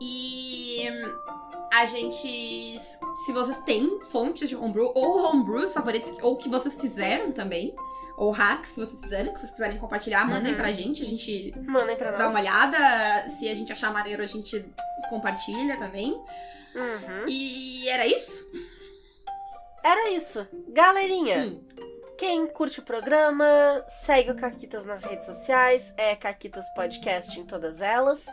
[0.00, 0.88] E
[1.72, 2.78] a gente.
[3.24, 7.74] Se vocês têm fontes de homebrew ou homebrews favoritos, ou que vocês fizeram também,
[8.20, 10.58] ou hacks que vocês fizeram, que vocês quiserem compartilhar, mandem Uhum.
[10.58, 11.02] pra gente.
[11.02, 12.18] A gente Mandem pra nós.
[12.18, 13.28] dá uma olhada.
[13.28, 14.62] Se a gente achar maneiro, a gente
[15.08, 16.12] compartilha também.
[16.74, 17.24] Uhum.
[17.26, 18.46] E era isso?
[19.82, 20.46] Era isso.
[20.68, 21.64] Galerinha, Hum.
[22.18, 23.46] quem curte o programa,
[24.04, 28.26] segue o Caquitas nas redes sociais, é Caquitas Podcast em todas elas.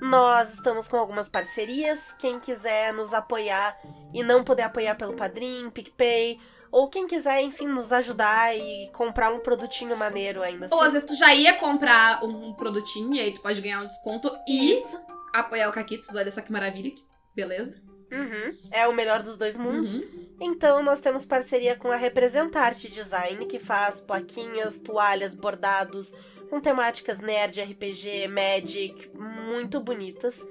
[0.00, 2.12] Nós estamos com algumas parcerias.
[2.18, 3.76] Quem quiser nos apoiar
[4.14, 6.38] e não poder apoiar pelo Padrim, PicPay,
[6.70, 10.92] ou quem quiser, enfim, nos ajudar e comprar um produtinho maneiro ainda Ou às assim.
[10.92, 14.72] vezes tu já ia comprar um produtinho e aí tu pode ganhar um desconto e
[14.72, 15.00] Isso.
[15.34, 16.14] apoiar o Caquitos.
[16.14, 17.02] Olha só que maravilha, que
[17.34, 17.82] beleza.
[18.12, 18.56] Uhum.
[18.72, 19.96] É o melhor dos dois mundos.
[19.96, 20.26] Uhum.
[20.40, 26.12] Então, nós temos parceria com a Representarte Design, que faz plaquinhas, toalhas, bordados
[26.48, 30.46] com temáticas nerd, RPG, Magic, muito bonitas.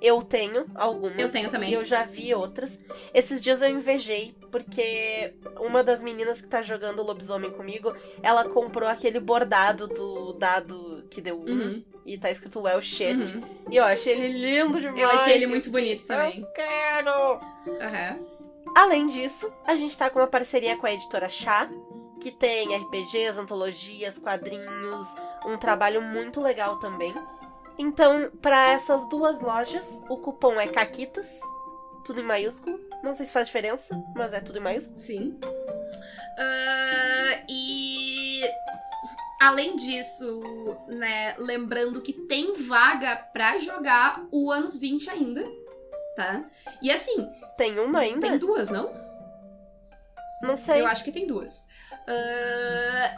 [0.00, 1.18] Eu tenho algumas.
[1.18, 1.70] Eu tenho também.
[1.70, 2.78] E eu já vi outras.
[3.12, 8.88] Esses dias eu invejei, porque uma das meninas que tá jogando lobisomem comigo, ela comprou
[8.88, 11.84] aquele bordado do dado que deu um, Uhum.
[12.06, 13.36] e tá escrito Well Shit.
[13.36, 13.42] Uhum.
[13.70, 15.00] E eu achei ele lindo demais.
[15.00, 16.40] Eu achei ele muito bonito também.
[16.40, 17.10] Eu quero!
[17.80, 18.20] Aham.
[18.76, 21.68] Além disso, a gente tá com uma parceria com a editora Chá,
[22.22, 27.12] que tem RPGs, antologias, quadrinhos, um trabalho muito legal também.
[27.78, 31.40] Então, para essas duas lojas, o cupom é CAQUITAS,
[32.04, 32.78] tudo em maiúsculo.
[33.02, 35.00] Não sei se faz diferença, mas é tudo em maiúsculo.
[35.00, 35.38] Sim.
[36.38, 38.42] Ah, e
[39.40, 40.42] além disso,
[40.88, 45.42] né, lembrando que tem vaga pra jogar o anos 20 ainda,
[46.16, 46.44] tá?
[46.82, 48.20] E assim, Tem uma ainda?
[48.28, 48.92] tem duas, não?
[50.42, 50.80] Não sei.
[50.80, 51.64] Eu acho que tem duas.
[52.06, 53.16] Ah,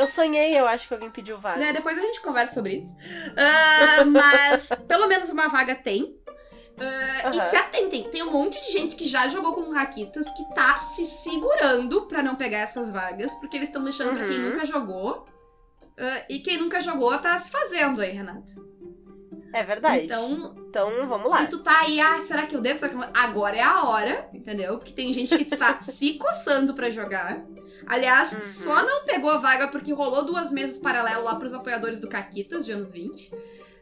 [0.00, 1.58] Eu sonhei, eu acho que alguém pediu vaga.
[1.60, 2.96] né, depois a gente conversa sobre isso.
[3.36, 6.16] Ah, mas pelo menos uma vaga tem.
[6.78, 7.50] Ah, E Aham.
[7.50, 11.04] se atentem, tem um monte de gente que já jogou com Raquitas que tá se
[11.04, 14.50] segurando pra não pegar essas vagas, porque eles estão deixando pra quem Uhum.
[14.52, 15.26] nunca jogou.
[15.98, 18.50] Ah, e quem nunca jogou tá se fazendo aí, Renata.
[19.52, 20.04] É verdade.
[20.04, 21.38] Então, Então, vamos lá.
[21.38, 22.78] se tu tá aí, ah, será que eu devo?
[22.78, 24.78] Será que eu- Agora é a hora, entendeu?
[24.78, 27.42] Porque tem gente que está se coçando pra jogar.
[27.86, 28.40] Aliás, Uhum.
[28.64, 32.64] só não pegou a vaga porque rolou duas mesas paralelas lá pros apoiadores do Caquitas
[32.66, 33.30] de anos 20.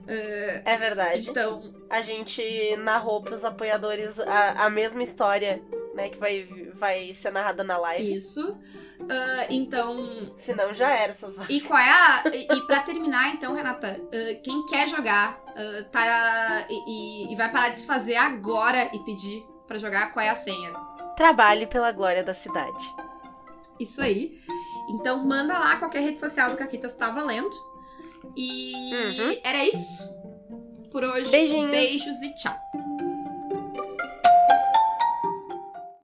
[0.07, 1.29] Ah, É verdade.
[1.31, 2.43] então, A gente
[2.79, 5.61] narrou pros apoiadores a, a mesma história,
[5.95, 8.15] né, que vai, vai ser narrada na live.
[8.15, 8.57] isso.
[9.11, 11.55] Ah, então, Senão já era essas vagas.
[11.55, 12.23] E qual é a.
[12.33, 16.67] E, pra terminar, então, Renata, uh, quem quer jogar uh, tá.
[16.71, 20.35] E, e- vai parar de se fazer agora e pedir pra jogar qual é a
[20.35, 20.73] senha.
[21.17, 22.85] Trabalhe pela glória da cidade.
[23.81, 24.39] Isso aí.
[24.91, 27.51] Então manda lá qualquer rede social do Caquitas tá valendo.
[28.37, 29.41] E Uhum.
[29.45, 30.03] era isso
[30.91, 31.31] por hoje.
[31.31, 31.71] Beijinhos.
[31.71, 32.57] Beijos e tchau.